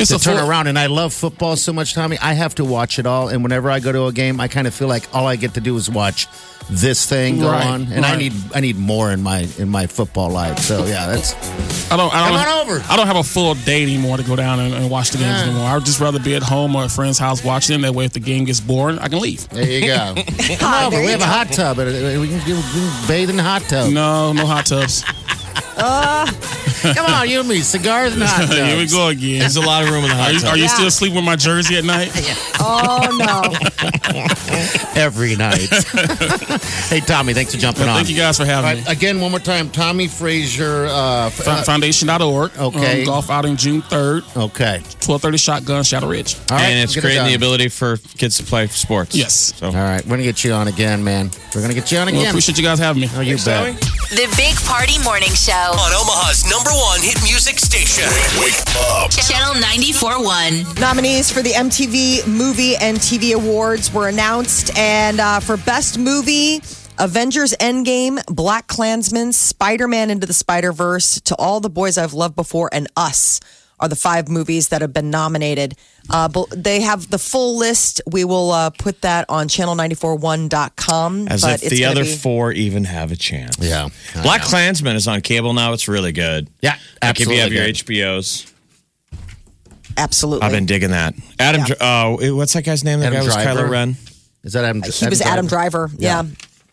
It's 0.00 0.10
to 0.10 0.16
a 0.16 0.18
turn 0.18 0.38
full- 0.38 0.48
around. 0.48 0.66
And 0.66 0.78
I 0.78 0.86
love 0.86 1.12
football 1.12 1.56
so 1.56 1.72
much, 1.72 1.94
Tommie. 1.94 2.18
I 2.20 2.32
have 2.34 2.54
to 2.56 2.64
watch 2.64 2.98
it 2.98 3.06
all. 3.06 3.28
And 3.28 3.42
whenever 3.42 3.70
I 3.70 3.80
go 3.80 3.92
to 3.92 4.06
a 4.06 4.12
game, 4.12 4.40
I 4.40 4.48
kind 4.48 4.66
of 4.66 4.74
feel 4.74 4.88
like 4.88 5.08
all 5.14 5.26
I 5.26 5.36
get 5.36 5.54
to 5.54 5.60
do 5.60 5.76
is 5.76 5.88
watch 5.90 6.26
this 6.68 7.04
thing 7.04 7.40
go 7.40 7.50
Right, 7.50 7.66
on, 7.66 7.90
and 7.92 8.06
I 8.06 8.14
need 8.16 8.32
I 8.54 8.60
need 8.60 8.76
more 8.78 9.10
in 9.10 9.22
my 9.22 9.48
in 9.58 9.68
my 9.68 9.88
football 9.88 10.30
life. 10.30 10.60
So 10.60 10.84
yeah, 10.84 11.06
that's 11.08 11.34
I 11.90 11.96
don't. 11.96 12.14
I 12.14 12.28
don't, 12.28 12.38
on 12.38 12.68
over. 12.68 12.84
I 12.88 12.96
don't 12.96 13.08
have 13.08 13.16
a 13.16 13.24
full 13.24 13.54
day 13.54 13.82
anymore 13.82 14.18
to 14.18 14.22
go 14.22 14.36
down 14.36 14.60
and, 14.60 14.72
and 14.74 14.88
watch 14.88 15.10
the 15.10 15.18
games 15.18 15.38
Yeah. 15.40 15.46
anymore. 15.46 15.66
I 15.66 15.74
would 15.74 15.84
just 15.84 15.98
rather 15.98 16.20
be 16.20 16.36
at 16.36 16.44
home 16.44 16.76
or 16.76 16.82
at 16.82 16.86
a 16.86 16.94
friend's 16.94 17.18
house 17.18 17.42
watching. 17.42 17.80
That 17.80 17.92
way, 17.92 18.04
if 18.04 18.12
the 18.12 18.20
game 18.20 18.44
gets 18.44 18.60
boring, 18.60 19.00
I 19.00 19.08
can 19.08 19.18
leave. 19.18 19.48
there 19.48 19.68
you 19.68 19.86
go. 19.86 20.14
Come 20.58 20.84
over. 20.92 21.00
We 21.00 21.10
have 21.10 21.22
a 21.22 21.26
hot 21.26 21.48
tub. 21.50 21.80
and 21.80 22.20
We 22.20 22.28
can, 22.28 22.36
we 22.46 22.52
can 22.62 23.08
bathe 23.08 23.30
in 23.30 23.36
the 23.36 23.42
hot 23.42 23.62
tub. 23.62 23.90
No, 23.92 24.32
no 24.32 24.46
hot 24.46 24.66
tubs. 24.66 25.02
Uh, 25.82 26.26
Come 26.94 27.06
on, 27.06 27.28
you 27.28 27.40
and 27.40 27.48
me, 27.48 27.60
cigars 27.60 28.12
and 28.14 28.22
hot 28.22 28.40
tubs. 28.46 28.54
Here 28.56 28.76
we 28.76 28.86
go 28.86 29.08
again. 29.08 29.40
There's 29.40 29.56
a 29.56 29.60
lot 29.60 29.82
of 29.84 29.90
room 29.90 30.04
in 30.04 30.10
the 30.10 30.16
house. 30.16 30.20
Are 30.30 30.32
hot 30.32 30.34
you, 30.34 30.40
tub. 30.40 30.50
are 30.54 30.56
you 30.58 30.68
still 30.68 30.90
sleeping 30.90 31.16
with 31.16 31.24
my 31.24 31.36
jersey 31.36 31.76
at 31.76 31.84
night? 31.84 32.10
Oh 32.60 33.08
no! 33.18 33.42
every 35.00 35.36
night. 35.36 35.68
hey, 36.88 37.00
Tommie, 37.00 37.34
thanks 37.34 37.54
for 37.54 37.60
jumping 37.60 37.88
on. 37.88 37.96
Thank 37.96 38.10
you 38.10 38.16
guys 38.16 38.36
for 38.36 38.42
All 38.44 38.48
having 38.48 38.80
me. 38.80 38.84
right, 38.86 38.96
again, 38.96 39.20
one 39.20 39.30
more 39.30 39.40
time, 39.40 39.70
Tommie 39.70 40.08
Frazier. 40.08 40.86
Uh, 40.86 41.26
f- 41.26 41.34
Fo- 41.34 41.62
Foundation.org. 41.62 42.56
Okay. 42.58 43.00
Um, 43.00 43.06
golf 43.06 43.30
outing 43.30 43.56
June 43.56 43.82
3rd, 43.82 44.36
uh, 44.36 44.44
okay. 44.44 44.78
1230 45.00 45.38
Shotgun, 45.38 45.82
Shadow 45.84 46.08
Ridge. 46.08 46.34
All 46.50 46.56
right, 46.56 46.62
and 46.64 46.80
it's 46.80 46.94
get 46.94 47.00
it 47.04 47.06
creating 47.06 47.24
the 47.24 47.30
done. 47.30 47.36
ability 47.36 47.68
for 47.68 47.96
kids 48.18 48.36
to 48.38 48.44
play 48.44 48.66
sports. 48.68 49.14
Yes. 49.16 49.54
So 49.56 49.66
All 49.66 49.72
right, 49.72 50.04
we're 50.04 50.10
gonna 50.10 50.22
get 50.24 50.44
you 50.44 50.52
on 50.52 50.68
again, 50.68 51.02
man. 51.04 51.30
We're 51.54 51.62
gonna 51.62 51.74
get 51.74 51.90
you 51.92 51.98
on 51.98 52.06
Well, 52.06 52.14
again. 52.20 52.30
appreciate 52.30 52.58
you 52.58 52.64
guys 52.64 52.78
having 52.78 53.02
me. 53.02 53.08
oh, 53.14 53.20
you 53.20 53.36
bet. 53.36 53.76
The 54.10 54.26
Big 54.36 54.56
Party 54.66 54.98
Morning 55.02 55.30
Show. 55.34 55.52
On 55.52 55.92
Omaha's 55.94 56.48
number 56.50 56.69
one 56.72 57.00
hit 57.00 57.20
music 57.22 57.58
station. 57.58 58.04
Wake 58.40 58.54
up. 58.92 59.10
Channel 59.10 59.54
94.1. 59.62 60.80
Nominees 60.80 61.30
for 61.30 61.42
the 61.42 61.50
MTV 61.50 62.26
Movie 62.26 62.76
and 62.76 62.96
TV 62.98 63.34
Awards 63.34 63.92
were 63.92 64.08
announced, 64.08 64.76
and 64.76 65.20
uh, 65.20 65.40
for 65.40 65.56
Best 65.56 65.98
Movie. 65.98 66.60
Avengers 66.98 67.54
Endgame, 67.60 68.24
Black 68.26 68.66
Klansman, 68.66 69.32
Spider 69.32 69.88
Man 69.88 70.10
Into 70.10 70.26
the 70.26 70.34
Spider 70.34 70.70
Verse, 70.70 71.20
To 71.22 71.34
All 71.36 71.60
the 71.60 71.70
Boys 71.70 71.96
I've 71.96 72.12
Loved 72.12 72.36
Before, 72.36 72.68
and 72.72 72.88
Us 72.94 73.40
are 73.80 73.88
the 73.88 73.96
five 73.96 74.28
movies 74.28 74.68
that 74.68 74.82
have 74.82 74.92
been 74.92 75.10
nominated. 75.10 75.74
Uh, 76.08 76.28
but 76.28 76.46
they 76.50 76.80
have 76.80 77.08
the 77.10 77.18
full 77.18 77.56
list. 77.58 78.00
We 78.10 78.24
will 78.24 78.50
uh, 78.50 78.70
put 78.70 79.00
that 79.02 79.24
on 79.28 79.48
channel941.com. 79.48 81.28
As 81.28 81.42
but 81.42 81.54
if 81.54 81.62
it's 81.64 81.70
the 81.70 81.84
other 81.86 82.04
be- 82.04 82.14
four 82.16 82.52
even 82.52 82.84
have 82.84 83.12
a 83.12 83.16
chance. 83.16 83.56
Yeah. 83.58 83.88
I 84.14 84.22
Black 84.22 84.42
know. 84.42 84.48
Klansman 84.48 84.96
is 84.96 85.06
on 85.08 85.20
cable 85.20 85.52
now. 85.52 85.72
It's 85.72 85.88
really 85.88 86.12
good. 86.12 86.48
Yeah, 86.60 86.76
Like 87.02 87.20
if 87.20 87.28
you 87.28 87.38
have 87.40 87.52
your 87.52 87.64
absolutely 87.64 87.96
HBOs. 88.02 88.52
Absolutely. 89.96 90.46
I've 90.46 90.52
been 90.52 90.66
digging 90.66 90.90
that. 90.90 91.14
Adam, 91.38 91.60
Yeah. 91.62 91.66
Dr- 91.66 91.78
oh, 91.80 92.36
what's 92.36 92.52
that 92.54 92.64
guy's 92.64 92.84
name? 92.84 93.00
That 93.00 93.06
Adam 93.12 93.20
guy 93.20 93.24
was 93.26 93.34
Driver? 93.34 93.62
Kylo 93.64 93.70
Ren. 93.70 93.96
Is 94.44 94.52
that 94.54 94.64
Adam? 94.64 94.82
he 94.82 95.08
was 95.08 95.20
Adam 95.20 95.46
Driver. 95.46 95.90
Yeah. 95.98 96.24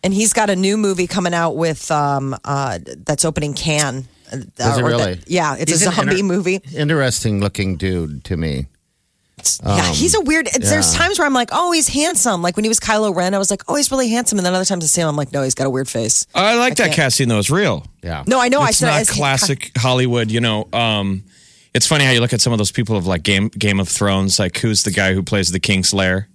And 0.02 0.14
he's 0.14 0.32
got 0.32 0.48
a 0.48 0.56
new 0.56 0.76
movie 0.76 1.06
coming 1.06 1.34
out 1.34 1.56
with 1.56 1.90
um 1.90 2.36
uh 2.44 2.78
that's 3.04 3.24
opening 3.24 3.52
Cannes. 3.54 4.06
Uh, 4.32 4.36
Does 4.56 4.78
it 4.78 4.82
really? 4.82 5.14
that- 5.14 5.30
yeah, 5.30 5.56
it's 5.58 5.70
He's 5.72 5.82
a 5.86 5.92
zombie 5.92 6.20
inter- 6.20 6.24
movie. 6.24 6.60
Interesting 6.74 7.40
looking 7.40 7.76
dude 7.76 8.24
to 8.24 8.36
me. 8.36 8.66
yeah, 9.64 9.92
he's 9.92 10.14
a 10.14 10.20
weird. 10.20 10.48
it's 10.48 10.68
There's 10.68 10.92
times 10.94 11.18
where 11.18 11.26
I'm 11.26 11.32
like, 11.32 11.50
oh, 11.52 11.70
he's 11.72 11.86
handsome. 11.88 12.42
Like 12.42 12.56
when 12.56 12.64
he 12.64 12.68
was 12.68 12.80
Kylo 12.80 13.14
Ren, 13.14 13.34
I 13.34 13.38
was 13.38 13.50
like, 13.50 13.62
oh, 13.68 13.76
he's 13.76 13.90
really 13.90 14.08
handsome. 14.08 14.38
And 14.38 14.44
then 14.44 14.52
other 14.54 14.64
times 14.64 14.82
I 14.84 14.88
see 14.88 15.00
him, 15.00 15.08
I'm 15.08 15.16
like, 15.16 15.32
no, 15.32 15.42
he's 15.44 15.54
got 15.54 15.66
a 15.66 15.70
weird 15.70 15.88
face. 15.88 16.26
I 16.34 16.56
like 16.56 16.74
that 16.76 16.84
can't- 16.86 16.96
casting 16.96 17.28
though. 17.28 17.38
It's 17.38 17.50
real. 17.50 17.86
Yeah. 18.02 18.24
No, 18.26 18.40
I 18.40 18.48
know. 18.48 18.60
I 18.60 18.70
it's 18.70 18.78
said 18.78 18.86
not 18.88 19.00
as 19.00 19.10
he- 19.10 19.18
classic 19.20 19.70
Hollywood. 19.76 20.30
You 20.30 20.40
know, 20.40 20.68
um, 20.72 21.22
it's 21.74 21.86
funny 21.86 22.04
how 22.04 22.10
you 22.10 22.20
look 22.20 22.32
at 22.32 22.40
some 22.40 22.52
of 22.52 22.58
those 22.58 22.72
people 22.72 22.96
of 22.96 23.06
like 23.06 23.22
Game 23.22 23.48
Game 23.48 23.78
of 23.78 23.88
Thrones. 23.88 24.38
Like 24.40 24.58
who's 24.58 24.82
the 24.82 24.90
guy 24.90 25.14
who 25.14 25.22
plays 25.22 25.50
the 25.52 25.60
Kingslayer? 25.60 26.26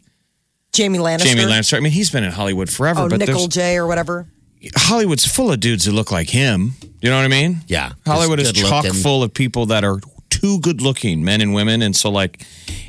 Jaime 0.76 0.98
Lannister. 0.98 1.28
Jaime 1.28 1.42
Lannister. 1.52 1.78
I 1.78 1.82
mean, 1.82 1.92
he's 1.92 2.10
been 2.10 2.24
in 2.24 2.32
Hollywood 2.32 2.70
forever. 2.70 3.02
Oh, 3.02 3.10
but 3.10 3.20
Nickel 3.20 3.48
J 3.48 3.78
or 3.78 3.86
whatever. 3.86 4.28
Hollywood's 4.76 5.26
full 5.26 5.52
of 5.52 5.60
dudes 5.60 5.86
who 5.86 5.92
look 5.92 6.12
like 6.12 6.30
him. 6.30 6.74
You 7.02 7.10
know 7.10 7.18
what 7.18 7.26
I 7.26 7.28
mean? 7.28 7.58
Yeah, 7.68 7.94
Hollywood 8.06 8.40
is 8.40 8.52
chock 8.54 8.86
looking. 8.86 9.00
full 9.02 9.24
of 9.24 9.34
people 9.34 9.66
that 9.68 9.84
are 9.84 10.00
too 10.30 10.60
good 10.60 10.82
looking, 10.82 11.24
men 11.24 11.42
and 11.42 11.54
women. 11.54 11.82
And 11.82 11.96
so, 11.96 12.10
like, 12.10 12.46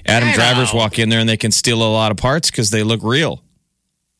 Adam 0.06 0.32
Drivers 0.32 0.72
walk 0.72 0.98
in 0.98 1.08
there 1.08 1.18
and 1.20 1.28
they 1.28 1.37
can 1.37 1.50
steal 1.50 1.82
a 1.82 1.90
lot 1.92 2.10
of 2.12 2.16
parts 2.16 2.50
because 2.50 2.70
they 2.70 2.82
look 2.82 3.00
real. 3.02 3.42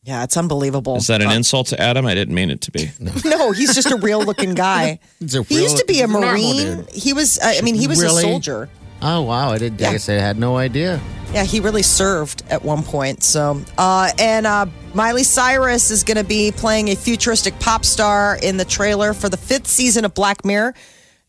Yeah, 0.03 0.23
it's 0.23 0.37
unbelievable. 0.37 0.97
Is 0.97 1.07
that 1.07 1.21
an 1.23 1.31
insult 1.31 1.67
to 1.67 1.81
Adam? 1.81 2.05
I 2.05 2.13
didn't 2.13 2.35
mean 2.35 2.51
it 2.51 2.61
to 2.61 2.71
be. 2.71 2.91
No, 3.25 3.51
he's 3.53 3.73
just 3.73 3.89
a 3.89 3.95
real 3.97 4.21
looking 4.23 4.53
guy. 4.53 4.99
He's 5.19 5.33
a 5.33 5.41
he 5.41 5.63
used 5.63 5.77
to 5.77 5.85
be 5.85 6.01
a 6.01 6.05
he's 6.07 6.15
a 6.15 6.19
normal 6.19 6.29
Marine. 6.31 6.85
He 6.93 7.13
was, 7.13 7.39
uh, 7.39 7.53
I 7.57 7.61
mean, 7.61 7.73
he 7.73 7.87
was 7.87 7.99
Really? 8.01 8.21
a 8.23 8.27
soldier. 8.27 8.69
Oh 9.07 9.21
wow, 9.21 9.51
I 9.51 9.59
did. 9.59 9.79
Yeah. 9.79 9.89
I 9.89 9.91
guess 9.91 10.09
I 10.09 10.13
had 10.13 10.39
no 10.39 10.57
idea. 10.57 10.99
Yeah, 11.31 11.43
he 11.43 11.59
really 11.59 11.83
served 11.83 12.43
at 12.49 12.63
one 12.63 12.81
point. 12.81 13.21
So, 13.21 13.61
uh, 13.77 14.09
and 14.17 14.47
uh, 14.47 14.65
Miley 14.95 15.23
Cyrus 15.23 15.91
is 15.91 16.03
going 16.03 16.17
to 16.17 16.23
be 16.23 16.51
playing 16.51 16.87
a 16.87 16.95
futuristic 16.95 17.59
pop 17.59 17.85
star 17.85 18.39
in 18.41 18.57
the 18.57 18.65
trailer 18.65 19.13
for 19.13 19.29
the 19.29 19.37
fifth 19.37 19.67
season 19.67 20.05
of 20.05 20.15
Black 20.15 20.43
Mirror. 20.43 20.73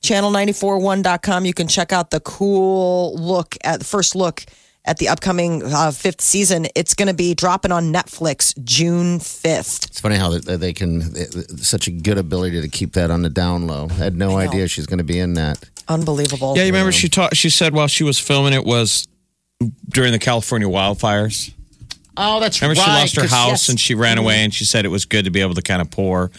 Channel941.com. 0.00 1.44
You 1.44 1.52
can 1.52 1.68
check 1.68 1.92
out 1.92 2.10
the 2.10 2.20
cool 2.20 3.14
look 3.14 3.58
at 3.62 3.80
the 3.80 3.84
first 3.84 4.16
look 4.16 4.46
at 4.86 4.96
the 4.96 5.08
upcoming 5.08 5.62
uh, 5.62 5.90
fifth 5.90 6.22
season. 6.22 6.68
It's 6.74 6.94
going 6.94 7.08
to 7.08 7.14
be 7.14 7.34
dropping 7.34 7.72
on 7.72 7.92
Netflix 7.92 8.56
June 8.64 9.18
5th. 9.18 9.86
It's 9.88 10.00
funny 10.00 10.16
how 10.16 10.38
they, 10.38 10.56
they 10.56 10.72
can 10.72 11.12
they, 11.12 11.26
such 11.58 11.88
a 11.88 11.90
good 11.90 12.16
ability 12.16 12.62
to 12.62 12.68
keep 12.68 12.94
that 12.94 13.10
on 13.10 13.20
the 13.20 13.28
down 13.28 13.66
low. 13.66 13.88
I 13.90 13.94
had 13.94 14.16
no 14.16 14.38
idea 14.38 14.66
she's 14.66 14.86
going 14.86 14.98
to 14.98 15.04
be 15.04 15.18
in 15.18 15.34
that. 15.34 15.68
Unbelievable. 15.88 16.54
Yeah, 16.56 16.64
you 16.64 16.68
remember 16.68 16.92
she 16.92 17.08
taught. 17.08 17.36
She 17.36 17.50
said 17.50 17.74
while 17.74 17.86
she 17.86 18.04
was 18.04 18.18
filming 18.18 18.52
it 18.52 18.64
was 18.64 19.06
during 19.88 20.12
the 20.12 20.18
California 20.18 20.68
wildfires. 20.68 21.52
Oh, 22.16 22.40
that's 22.40 22.62
right. 22.62 22.68
Remember, 22.68 22.90
she 22.90 22.90
lost 22.90 23.16
her 23.16 23.26
house 23.26 23.50
yes. 23.50 23.68
and 23.68 23.78
she 23.78 23.94
ran 23.94 24.18
away, 24.18 24.36
and 24.36 24.52
she 24.52 24.64
said 24.64 24.84
it 24.84 24.88
was 24.88 25.04
good 25.04 25.26
to 25.26 25.30
be 25.30 25.40
able 25.40 25.54
to 25.54 25.62
kind 25.62 25.82
of 25.82 25.90
pour 25.90 26.30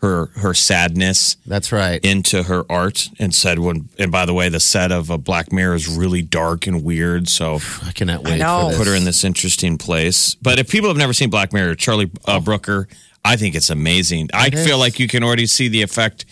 her 0.00 0.26
her 0.36 0.54
sadness 0.54 1.36
That's 1.46 1.72
right. 1.72 2.02
into 2.04 2.44
her 2.44 2.64
art, 2.70 3.08
and 3.18 3.34
said 3.34 3.58
when. 3.58 3.88
And 3.98 4.10
by 4.10 4.26
the 4.26 4.34
way, 4.34 4.48
the 4.48 4.60
set 4.60 4.92
of 4.92 5.10
a 5.10 5.18
Black 5.18 5.52
Mirror 5.52 5.74
is 5.74 5.88
really 5.88 6.22
dark 6.22 6.66
and 6.66 6.82
weird, 6.82 7.28
so 7.28 7.58
I 7.84 7.92
cannot 7.92 8.24
wait 8.24 8.38
know. 8.38 8.64
for 8.64 8.68
this. 8.68 8.78
put 8.78 8.86
her 8.88 8.94
in 8.94 9.04
this 9.04 9.24
interesting 9.24 9.78
place. 9.78 10.34
But 10.34 10.58
if 10.58 10.70
people 10.70 10.88
have 10.88 10.96
never 10.96 11.12
seen 11.12 11.30
Black 11.30 11.52
Mirror, 11.52 11.76
Charlie 11.76 12.10
uh, 12.26 12.40
Brooker, 12.40 12.88
I 13.24 13.36
think 13.36 13.54
it's 13.54 13.70
amazing. 13.70 14.30
I 14.32 14.50
feel 14.50 14.78
like 14.78 14.98
you 14.98 15.06
can 15.06 15.22
already 15.22 15.46
see 15.46 15.68
the 15.68 15.82
effect 15.82 16.24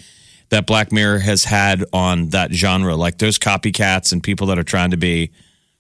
that 0.51 0.67
Black 0.67 0.93
Mirror 0.93 1.19
has 1.21 1.45
had 1.45 1.85
on 1.93 2.29
that 2.31 2.53
genre. 2.53 2.97
Like 2.97 3.19
there's 3.19 3.39
copycats 3.39 4.13
and 4.13 4.23
people 4.23 4.47
that 4.49 4.59
are 4.59 4.63
trying 4.65 4.91
to 4.93 4.97
be 4.97 5.31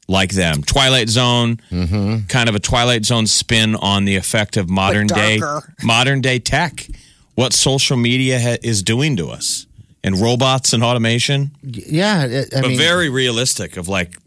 like 0.08 0.32
them. 0.32 0.62
Twilight 0.62 1.08
Zone, 1.08 1.58
mm-hmm. 1.70 2.26
kind 2.28 2.48
of 2.48 2.54
a 2.54 2.58
Twilight 2.58 3.04
Zone 3.04 3.26
spin 3.26 3.74
on 3.76 4.04
the 4.04 4.16
effect 4.16 4.56
of 4.56 4.68
modern 4.70 5.06
day 5.06 5.40
modern 5.82 6.20
day 6.20 6.38
tech. 6.38 6.86
What 7.34 7.52
social 7.52 7.96
media 7.96 8.40
ha- 8.40 8.56
is 8.62 8.82
doing 8.82 9.16
to 9.16 9.28
us, 9.28 9.66
and 10.02 10.18
robots 10.20 10.72
and 10.72 10.82
automation, 10.82 11.52
Yeah, 11.62 12.20
I- 12.20 12.56
I 12.58 12.60
but 12.62 12.68
mean, 12.70 12.78
very 12.78 13.08
realistic. 13.10 13.76
Of 13.76 13.86
like, 13.86 14.18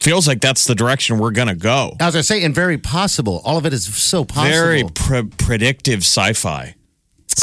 feels 0.00 0.28
like 0.28 0.40
that's 0.42 0.66
the 0.66 0.74
direction 0.74 1.18
we're 1.18 1.30
gonna 1.30 1.54
go. 1.54 1.96
as 1.98 2.14
I 2.14 2.20
say, 2.20 2.44
and 2.44 2.54
very 2.54 2.76
possible. 2.76 3.40
All 3.44 3.56
of 3.56 3.64
it 3.64 3.72
is 3.72 3.86
so 3.86 4.24
possible. 4.24 4.50
Very 4.52 4.84
pre- 4.84 5.22
predictive 5.22 6.00
sci-fi. 6.00 6.74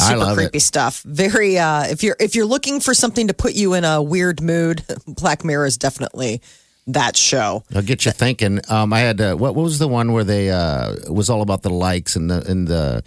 I 0.00 0.08
super 0.10 0.18
love 0.18 0.32
it. 0.38 0.42
creepy 0.42 0.58
stuff. 0.58 1.02
Very 1.04 1.58
uh 1.58 1.84
if 1.84 2.02
you're 2.02 2.16
if 2.20 2.34
you're 2.34 2.46
looking 2.46 2.80
for 2.80 2.94
something 2.94 3.28
to 3.28 3.34
put 3.34 3.54
you 3.54 3.74
in 3.74 3.84
a 3.84 4.02
weird 4.02 4.40
mood, 4.40 4.84
Black 5.06 5.44
Mirror 5.44 5.66
is 5.66 5.76
definitely 5.78 6.40
that 6.86 7.16
show. 7.16 7.62
I'll 7.74 7.82
get 7.82 8.04
you 8.04 8.10
thinking. 8.12 8.60
Um, 8.68 8.92
I 8.92 9.00
had 9.00 9.20
uh, 9.20 9.34
what, 9.36 9.54
what 9.54 9.62
was 9.62 9.78
the 9.78 9.86
one 9.88 10.12
where 10.12 10.24
they 10.24 10.50
uh, 10.50 10.92
it 10.92 11.12
was 11.12 11.30
all 11.30 11.42
about 11.42 11.62
the 11.62 11.70
likes 11.70 12.16
and 12.16 12.30
the 12.30 12.44
and 12.50 12.66
the 12.66 13.02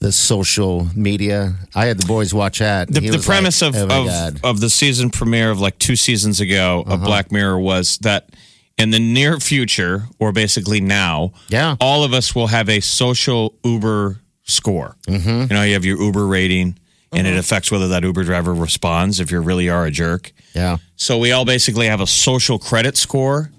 the 0.00 0.10
social 0.12 0.88
media. 0.96 1.54
I 1.74 1.86
had 1.86 1.98
the 2.00 2.06
boys 2.06 2.34
watch 2.34 2.58
that. 2.58 2.88
The, 2.88 3.00
the 3.08 3.18
premise 3.18 3.62
like, 3.62 3.74
of 3.76 3.90
oh 3.90 4.28
of, 4.28 4.44
of 4.44 4.60
the 4.60 4.68
season 4.68 5.10
premiere 5.10 5.50
of 5.50 5.60
like 5.60 5.78
two 5.78 5.96
seasons 5.96 6.40
ago 6.40 6.82
Uh-huh. 6.84 6.94
of 6.94 7.02
Black 7.04 7.30
Mirror 7.32 7.60
was 7.60 7.98
that 7.98 8.30
in 8.78 8.90
the 8.90 8.98
near 8.98 9.38
future, 9.38 10.04
or 10.18 10.32
basically 10.32 10.80
now, 10.80 11.32
Yeah. 11.48 11.76
all 11.80 12.02
of 12.04 12.12
us 12.12 12.34
will 12.34 12.48
have 12.48 12.68
a 12.68 12.80
social 12.80 13.54
Uber 13.64 14.18
score. 14.44 14.96
Mm-hmm. 15.08 15.40
You 15.42 15.46
know, 15.48 15.62
you 15.62 15.74
have 15.74 15.84
your 15.84 16.00
Uber 16.00 16.26
rating, 16.26 16.78
and 17.12 17.26
Uh-huh. 17.26 17.36
it 17.36 17.38
affects 17.38 17.70
whether 17.70 17.88
that 17.88 18.02
Uber 18.02 18.24
driver 18.24 18.54
responds 18.54 19.20
if 19.20 19.30
you 19.30 19.40
really 19.40 19.68
are 19.68 19.86
a 19.86 19.90
jerk. 19.90 20.32
yeah. 20.54 20.78
So 20.96 21.18
we 21.18 21.32
all 21.32 21.44
basically 21.44 21.86
have 21.88 22.00
a 22.00 22.06
social 22.06 22.58
credit 22.58 22.96
score, 22.96 23.50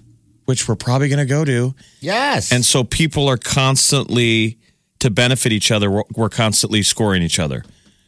which 0.46 0.66
we're 0.68 0.76
probably 0.76 1.08
going 1.08 1.18
to 1.18 1.26
go 1.26 1.44
to. 1.44 1.74
Yes. 2.00 2.50
And 2.52 2.64
so 2.64 2.84
people 2.84 3.28
are 3.28 3.36
constantly 3.36 4.58
to 5.00 5.10
benefit 5.10 5.52
each 5.52 5.70
other. 5.70 5.90
We're, 5.90 6.02
we're 6.16 6.28
constantly 6.30 6.82
scoring 6.82 7.22
each 7.22 7.38
other. 7.38 7.64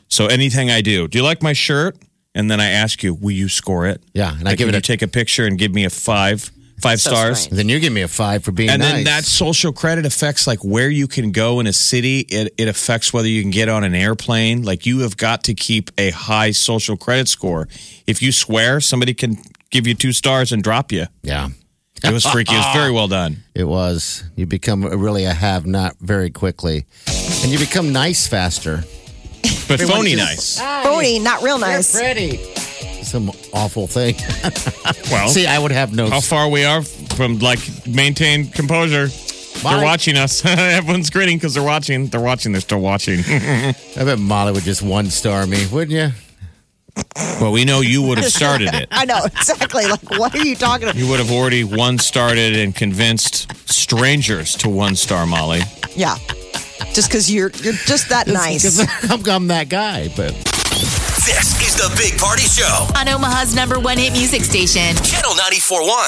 So 0.09 0.27
anything 0.27 0.71
I 0.71 0.81
do, 0.81 1.07
do 1.09 1.19
you 1.19 1.25
like 1.25 1.43
my 1.43 1.53
shirt? 1.53 1.97
And 2.35 2.51
then 2.51 2.61
I 2.61 2.69
ask 2.71 3.03
you, 3.03 3.15
will 3.15 3.31
you 3.33 3.49
score 3.49 3.87
it? 3.87 4.03
Yeah, 4.15 4.39
and 4.39 4.49
I 4.49 4.55
give 4.55 4.69
it 4.69 4.73
you 4.73 4.79
a- 4.79 4.83
take 4.83 5.03
a 5.03 5.09
picture 5.09 5.47
and 5.47 5.59
give 5.59 5.73
me 5.73 5.85
a 5.85 5.91
five, 5.91 6.51
five 6.81 7.01
So 7.01 7.11
stars. 7.11 7.41
strange. 7.41 7.57
then 7.57 7.69
you 7.69 7.81
give 7.81 7.93
me 7.93 8.03
a 8.03 8.09
five 8.09 8.45
for 8.45 8.53
being 8.53 8.71
And 8.71 8.81
nice. 8.83 8.93
then 8.93 9.05
that 9.05 9.25
social 9.25 9.73
credit 9.73 10.05
affects 10.07 10.47
like 10.47 10.63
where 10.65 10.91
you 10.91 11.07
can 11.09 11.33
go 11.33 11.61
in 11.61 11.67
a 11.67 11.73
city. 11.73 12.21
It, 12.21 12.55
it 12.59 12.69
affects 12.69 13.13
whether 13.13 13.29
you 13.29 13.43
can 13.43 13.51
get 13.51 13.69
on 13.69 13.85
an 13.85 13.95
airplane. 13.95 14.63
Like 14.63 14.87
you 14.87 15.01
have 15.01 15.17
got 15.17 15.45
to 15.45 15.55
keep 15.55 15.91
a 15.99 16.11
high 16.11 16.51
social 16.53 16.97
credit 16.97 17.29
score. 17.29 17.69
If 18.07 18.21
you 18.23 18.33
swear, 18.33 18.81
somebody 18.81 19.15
can 19.15 19.39
give 19.71 19.87
you 19.87 19.95
two 19.95 20.13
stars 20.13 20.53
and 20.53 20.63
drop 20.63 20.93
you. 20.93 21.07
yeah. 21.23 21.49
It 22.05 22.13
was 22.13 22.27
freaky. 22.27 22.55
It 22.55 22.59
was 22.59 22.75
very 22.75 22.91
well 22.93 23.09
done. 23.09 23.39
It 23.55 23.65
was. 23.65 24.23
You 24.37 24.45
become 24.45 24.85
really 24.85 25.25
a 25.25 25.33
have 25.33 25.65
not 25.65 25.97
very 25.99 26.29
quickly. 26.31 26.85
And 27.43 27.51
you 27.51 27.59
become 27.59 27.91
nice 27.91 28.27
faster. 28.27 28.85
But 29.67 29.81
Everyone 29.81 29.97
phony 30.05 30.15
just- 30.15 30.59
nice. 30.61 30.85
Phony, 30.85 31.19
not 31.21 31.43
real 31.43 31.59
nice. 31.59 31.99
Pretty. 31.99 32.39
Some 33.07 33.31
awful 33.53 33.87
thing. 33.87 34.17
Well, 35.11 35.29
See, 35.29 35.47
I 35.47 35.59
would 35.59 35.71
have 35.71 35.95
no. 35.95 36.11
how 36.11 36.21
far 36.21 36.49
we 36.49 36.65
are 36.65 36.83
from 36.83 37.39
like 37.39 37.61
maintain 37.87 38.49
composure. 38.51 39.07
Bye. 39.63 39.75
They're 39.75 39.85
watching 39.85 40.17
us. 40.17 40.45
Everyone's 40.45 41.11
grinning 41.11 41.37
because 41.39 41.55
they're 41.55 41.63
watching. 41.63 42.09
They're 42.09 42.21
watching. 42.21 42.51
They're 42.53 42.61
still 42.61 42.81
watching. 42.81 43.21
I 43.29 43.75
bet 43.95 44.19
Molly 44.19 44.53
would 44.53 44.65
just 44.65 44.83
one 44.83 45.07
star 45.07 45.47
me, 45.47 45.65
wouldn't 45.69 45.93
you? 45.93 47.05
well, 47.41 47.53
we 47.53 47.65
know 47.65 47.83
you 47.83 48.03
would 48.03 48.19
have 48.19 48.33
started 48.33 48.75
it. 48.75 48.89
I 48.91 49.05
know 49.05 49.25
exactly. 49.25 49.87
Like, 49.87 50.11
what 50.19 50.35
are 50.35 50.45
you 50.45 50.57
talking 50.57 50.89
about? 50.89 50.97
You 50.97 51.09
would 51.09 51.21
have 51.21 51.31
already 51.31 51.63
one 51.63 51.99
started 51.99 52.57
and 52.57 52.75
convinced 52.75 53.53
strangers 53.71 54.57
to 54.57 54.69
one 54.69 54.97
star 54.97 55.25
Molly. 55.27 55.61
Yeah, 55.95 56.17
just 56.95 57.09
because 57.09 57.33
you're 57.33 57.51
you're 57.63 57.75
just 57.75 58.09
that 58.09 58.27
nice. 58.27 58.63
Because 58.79 59.11
I'm, 59.11 59.31
I'm 59.31 59.47
that 59.49 59.69
guy, 59.69 60.09
but. 60.17 60.35
This 61.27 61.61
is 61.61 61.75
the 61.75 61.93
Big 61.99 62.17
Party 62.21 62.45
Show. 62.45 62.87
On 62.95 63.09
Omaha's 63.09 63.53
number 63.53 63.81
one 63.81 63.99
hit 63.99 64.13
music 64.13 64.45
station. 64.45 64.95
Channel 65.03 65.33
94.1. 65.33 66.07